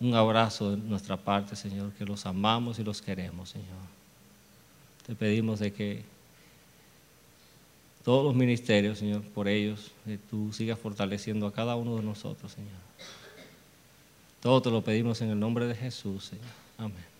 un 0.00 0.14
abrazo 0.14 0.70
de 0.70 0.76
nuestra 0.78 1.18
parte, 1.18 1.56
Señor, 1.56 1.92
que 1.92 2.06
los 2.06 2.24
amamos 2.24 2.78
y 2.78 2.84
los 2.84 3.02
queremos, 3.02 3.50
Señor. 3.50 3.84
Te 5.06 5.14
pedimos 5.14 5.58
de 5.58 5.70
que 5.74 6.02
todos 8.02 8.24
los 8.24 8.34
ministerios, 8.34 8.98
Señor, 8.98 9.20
por 9.20 9.46
ellos, 9.46 9.90
que 10.06 10.16
tú 10.16 10.54
sigas 10.54 10.78
fortaleciendo 10.78 11.46
a 11.46 11.52
cada 11.52 11.76
uno 11.76 11.96
de 11.96 12.02
nosotros, 12.02 12.50
Señor. 12.50 12.80
Todo 14.40 14.62
te 14.62 14.70
lo 14.70 14.82
pedimos 14.82 15.20
en 15.20 15.28
el 15.28 15.38
nombre 15.38 15.66
de 15.66 15.74
Jesús, 15.74 16.24
Señor. 16.24 16.46
Amén. 16.78 17.11